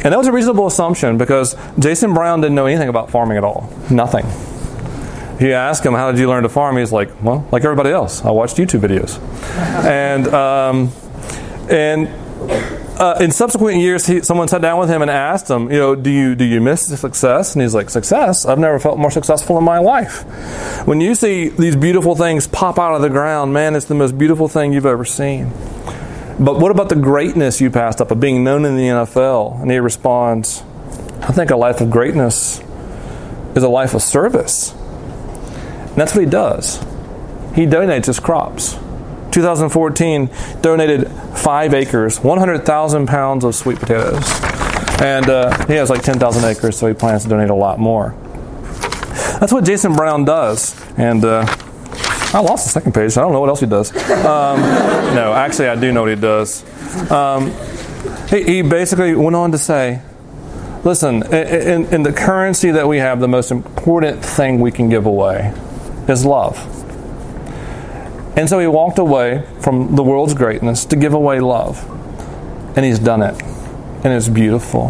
And 0.04 0.12
that 0.12 0.16
was 0.16 0.26
a 0.26 0.32
reasonable 0.32 0.66
assumption 0.66 1.18
because 1.18 1.54
Jason 1.78 2.14
Brown 2.14 2.40
didn't 2.40 2.54
know 2.54 2.64
anything 2.64 2.88
about 2.88 3.10
farming 3.10 3.36
at 3.36 3.44
all. 3.44 3.70
Nothing. 3.90 4.24
He 5.42 5.52
asked 5.52 5.84
him, 5.84 5.92
How 5.92 6.12
did 6.12 6.20
you 6.20 6.28
learn 6.28 6.44
to 6.44 6.48
farm? 6.48 6.76
He's 6.76 6.92
like, 6.92 7.22
Well, 7.22 7.46
like 7.50 7.64
everybody 7.64 7.90
else, 7.90 8.24
I 8.24 8.30
watched 8.30 8.56
YouTube 8.56 8.80
videos. 8.80 9.18
and, 9.84 10.28
um, 10.28 10.92
and 11.68 12.06
uh, 13.00 13.16
in 13.20 13.32
subsequent 13.32 13.80
years, 13.80 14.06
he, 14.06 14.20
someone 14.20 14.46
sat 14.46 14.62
down 14.62 14.78
with 14.78 14.88
him 14.88 15.02
and 15.02 15.10
asked 15.10 15.50
him, 15.50 15.72
you 15.72 15.78
know, 15.78 15.94
do 15.96 16.10
you 16.10 16.36
do 16.36 16.44
you 16.44 16.60
miss 16.60 16.86
success? 16.86 17.54
And 17.54 17.62
he's 17.62 17.74
like, 17.74 17.90
success? 17.90 18.46
I've 18.46 18.60
never 18.60 18.78
felt 18.78 18.98
more 18.98 19.10
successful 19.10 19.58
in 19.58 19.64
my 19.64 19.78
life. 19.78 20.22
When 20.86 21.00
you 21.00 21.16
see 21.16 21.48
these 21.48 21.74
beautiful 21.74 22.14
things 22.14 22.46
pop 22.46 22.78
out 22.78 22.94
of 22.94 23.02
the 23.02 23.08
ground, 23.08 23.52
man, 23.52 23.74
it's 23.74 23.86
the 23.86 23.96
most 23.96 24.16
beautiful 24.16 24.46
thing 24.46 24.72
you've 24.72 24.86
ever 24.86 25.04
seen. 25.04 25.50
But 26.38 26.60
what 26.60 26.70
about 26.70 26.90
the 26.90 26.96
greatness 26.96 27.60
you 27.60 27.70
passed 27.70 28.00
up 28.00 28.12
of 28.12 28.20
being 28.20 28.44
known 28.44 28.64
in 28.64 28.76
the 28.76 28.84
NFL? 28.84 29.60
And 29.60 29.70
he 29.70 29.78
responds, 29.78 30.62
I 31.22 31.32
think 31.32 31.50
a 31.50 31.56
life 31.56 31.80
of 31.80 31.90
greatness 31.90 32.60
is 33.56 33.64
a 33.64 33.68
life 33.68 33.94
of 33.94 34.02
service. 34.02 34.74
And 35.92 36.00
that's 36.00 36.14
what 36.14 36.24
he 36.24 36.30
does. 36.30 36.78
He 37.54 37.66
donates 37.66 38.06
his 38.06 38.18
crops. 38.18 38.78
2014 39.30 40.30
donated 40.62 41.10
five 41.36 41.74
acres, 41.74 42.18
100,000 42.20 43.06
pounds 43.06 43.44
of 43.44 43.54
sweet 43.54 43.78
potatoes. 43.78 44.24
And 45.02 45.28
uh, 45.28 45.66
he 45.66 45.74
has 45.74 45.90
like 45.90 46.02
10,000 46.02 46.44
acres, 46.44 46.78
so 46.78 46.86
he 46.86 46.94
plans 46.94 47.24
to 47.24 47.28
donate 47.28 47.50
a 47.50 47.54
lot 47.54 47.78
more. 47.78 48.14
That's 49.38 49.52
what 49.52 49.64
Jason 49.64 49.94
Brown 49.94 50.24
does. 50.24 50.80
And 50.96 51.24
uh, 51.24 51.44
I 52.32 52.40
lost 52.40 52.64
the 52.64 52.70
second 52.70 52.94
page. 52.94 53.18
I 53.18 53.20
don't 53.20 53.32
know 53.32 53.40
what 53.40 53.50
else 53.50 53.60
he 53.60 53.66
does. 53.66 53.94
Um, 53.94 54.60
no, 55.14 55.34
actually, 55.34 55.68
I 55.68 55.76
do 55.76 55.92
know 55.92 56.02
what 56.02 56.10
he 56.10 56.20
does. 56.20 56.62
Um, 57.10 57.52
he, 58.30 58.44
he, 58.44 58.62
basically 58.62 59.14
went 59.14 59.36
on 59.36 59.52
to 59.52 59.58
say, 59.58 60.00
listen, 60.84 61.22
in, 61.34 61.86
in 61.86 62.02
the 62.02 62.12
currency 62.12 62.70
that 62.70 62.88
we 62.88 62.98
have, 62.98 63.20
the 63.20 63.28
most 63.28 63.50
important 63.50 64.24
thing 64.24 64.60
we 64.60 64.70
can 64.70 64.88
give 64.88 65.04
away 65.04 65.52
is 66.08 66.24
love. 66.24 66.58
And 68.36 68.48
so 68.48 68.58
he 68.58 68.66
walked 68.66 68.98
away 68.98 69.44
from 69.60 69.94
the 69.94 70.02
world's 70.02 70.34
greatness 70.34 70.84
to 70.86 70.96
give 70.96 71.12
away 71.12 71.40
love. 71.40 71.84
And 72.76 72.84
he's 72.84 72.98
done 72.98 73.22
it. 73.22 73.40
And 74.04 74.06
it's 74.06 74.28
beautiful. 74.28 74.88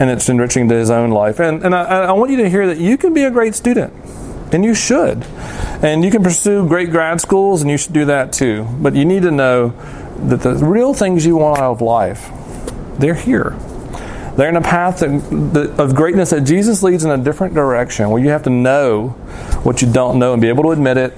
And 0.00 0.10
it's 0.10 0.28
enriching 0.28 0.68
to 0.70 0.74
his 0.74 0.90
own 0.90 1.10
life. 1.10 1.38
And, 1.38 1.62
and 1.64 1.74
I, 1.74 2.04
I 2.04 2.12
want 2.12 2.30
you 2.30 2.38
to 2.38 2.48
hear 2.48 2.66
that 2.66 2.78
you 2.78 2.96
can 2.96 3.12
be 3.12 3.24
a 3.24 3.30
great 3.30 3.54
student. 3.54 3.92
and 4.54 4.64
you 4.64 4.74
should. 4.74 5.24
And 5.82 6.04
you 6.04 6.10
can 6.10 6.22
pursue 6.22 6.66
great 6.66 6.90
grad 6.90 7.20
schools, 7.20 7.62
and 7.62 7.70
you 7.70 7.76
should 7.76 7.92
do 7.92 8.04
that 8.06 8.32
too. 8.32 8.66
But 8.80 8.94
you 8.94 9.04
need 9.04 9.22
to 9.22 9.30
know 9.30 9.68
that 10.28 10.40
the 10.40 10.54
real 10.54 10.94
things 10.94 11.24
you 11.24 11.36
want 11.36 11.58
out 11.58 11.72
of 11.72 11.80
life, 11.80 12.30
they're 12.98 13.14
here. 13.14 13.56
They're 14.38 14.48
in 14.48 14.54
a 14.54 14.60
path 14.60 15.02
of 15.02 15.94
greatness 15.96 16.30
that 16.30 16.42
Jesus 16.42 16.84
leads 16.84 17.04
in 17.04 17.10
a 17.10 17.18
different 17.18 17.54
direction, 17.54 18.08
where 18.08 18.22
you 18.22 18.28
have 18.28 18.44
to 18.44 18.50
know 18.50 19.08
what 19.64 19.82
you 19.82 19.92
don't 19.92 20.20
know 20.20 20.32
and 20.32 20.40
be 20.40 20.48
able 20.48 20.62
to 20.62 20.70
admit 20.70 20.96
it 20.96 21.12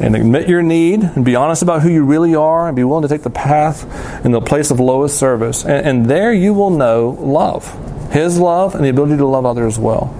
and 0.00 0.16
admit 0.16 0.48
your 0.48 0.60
need 0.60 1.04
and 1.04 1.24
be 1.24 1.36
honest 1.36 1.62
about 1.62 1.82
who 1.82 1.88
you 1.88 2.04
really 2.04 2.34
are 2.34 2.66
and 2.66 2.74
be 2.74 2.82
willing 2.82 3.02
to 3.02 3.08
take 3.08 3.22
the 3.22 3.30
path 3.30 3.84
in 4.24 4.32
the 4.32 4.40
place 4.40 4.72
of 4.72 4.80
lowest 4.80 5.16
service. 5.16 5.64
And, 5.64 5.86
and 5.86 6.06
there 6.10 6.32
you 6.32 6.52
will 6.52 6.70
know 6.70 7.10
love, 7.20 8.12
His 8.12 8.40
love, 8.40 8.74
and 8.74 8.84
the 8.84 8.88
ability 8.88 9.18
to 9.18 9.26
love 9.26 9.46
others 9.46 9.78
well. 9.78 10.12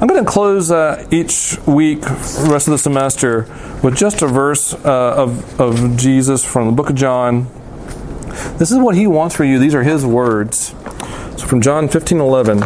I'm 0.00 0.08
going 0.08 0.24
to 0.24 0.28
close 0.28 0.72
uh, 0.72 1.06
each 1.12 1.56
week, 1.64 2.00
the 2.00 2.48
rest 2.50 2.66
of 2.66 2.72
the 2.72 2.78
semester, 2.78 3.42
with 3.84 3.96
just 3.96 4.20
a 4.22 4.26
verse 4.26 4.74
uh, 4.74 5.14
of, 5.16 5.60
of 5.60 5.96
Jesus 5.96 6.44
from 6.44 6.66
the 6.66 6.72
book 6.72 6.90
of 6.90 6.96
John. 6.96 7.46
This 8.58 8.72
is 8.72 8.78
what 8.78 8.96
He 8.96 9.06
wants 9.06 9.36
for 9.36 9.44
you. 9.44 9.60
These 9.60 9.76
are 9.76 9.84
His 9.84 10.04
words. 10.04 10.74
From 11.46 11.60
John 11.60 11.88
15 11.88 12.20
11. 12.20 12.62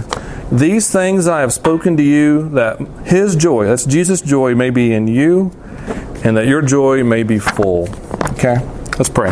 These 0.53 0.91
things 0.91 1.27
I 1.27 1.41
have 1.41 1.53
spoken 1.53 1.97
to 1.97 2.03
you, 2.03 2.49
that 2.51 2.79
His 3.05 3.35
joy, 3.35 3.67
that's 3.67 3.85
Jesus' 3.85 4.21
joy, 4.21 4.55
may 4.55 4.71
be 4.71 4.93
in 4.93 5.09
you, 5.09 5.51
and 6.23 6.37
that 6.37 6.47
your 6.47 6.63
joy 6.63 7.03
may 7.03 7.25
be 7.25 7.39
full. 7.39 7.89
Okay? 8.33 8.57
Let's 8.97 9.09
pray. 9.09 9.31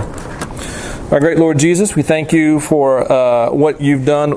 Our 1.11 1.20
great 1.20 1.38
Lord 1.38 1.59
Jesus, 1.59 1.95
we 1.95 2.03
thank 2.03 2.32
you 2.32 2.59
for 2.59 3.11
uh, 3.11 3.53
what 3.53 3.80
you've 3.80 4.05
done 4.05 4.32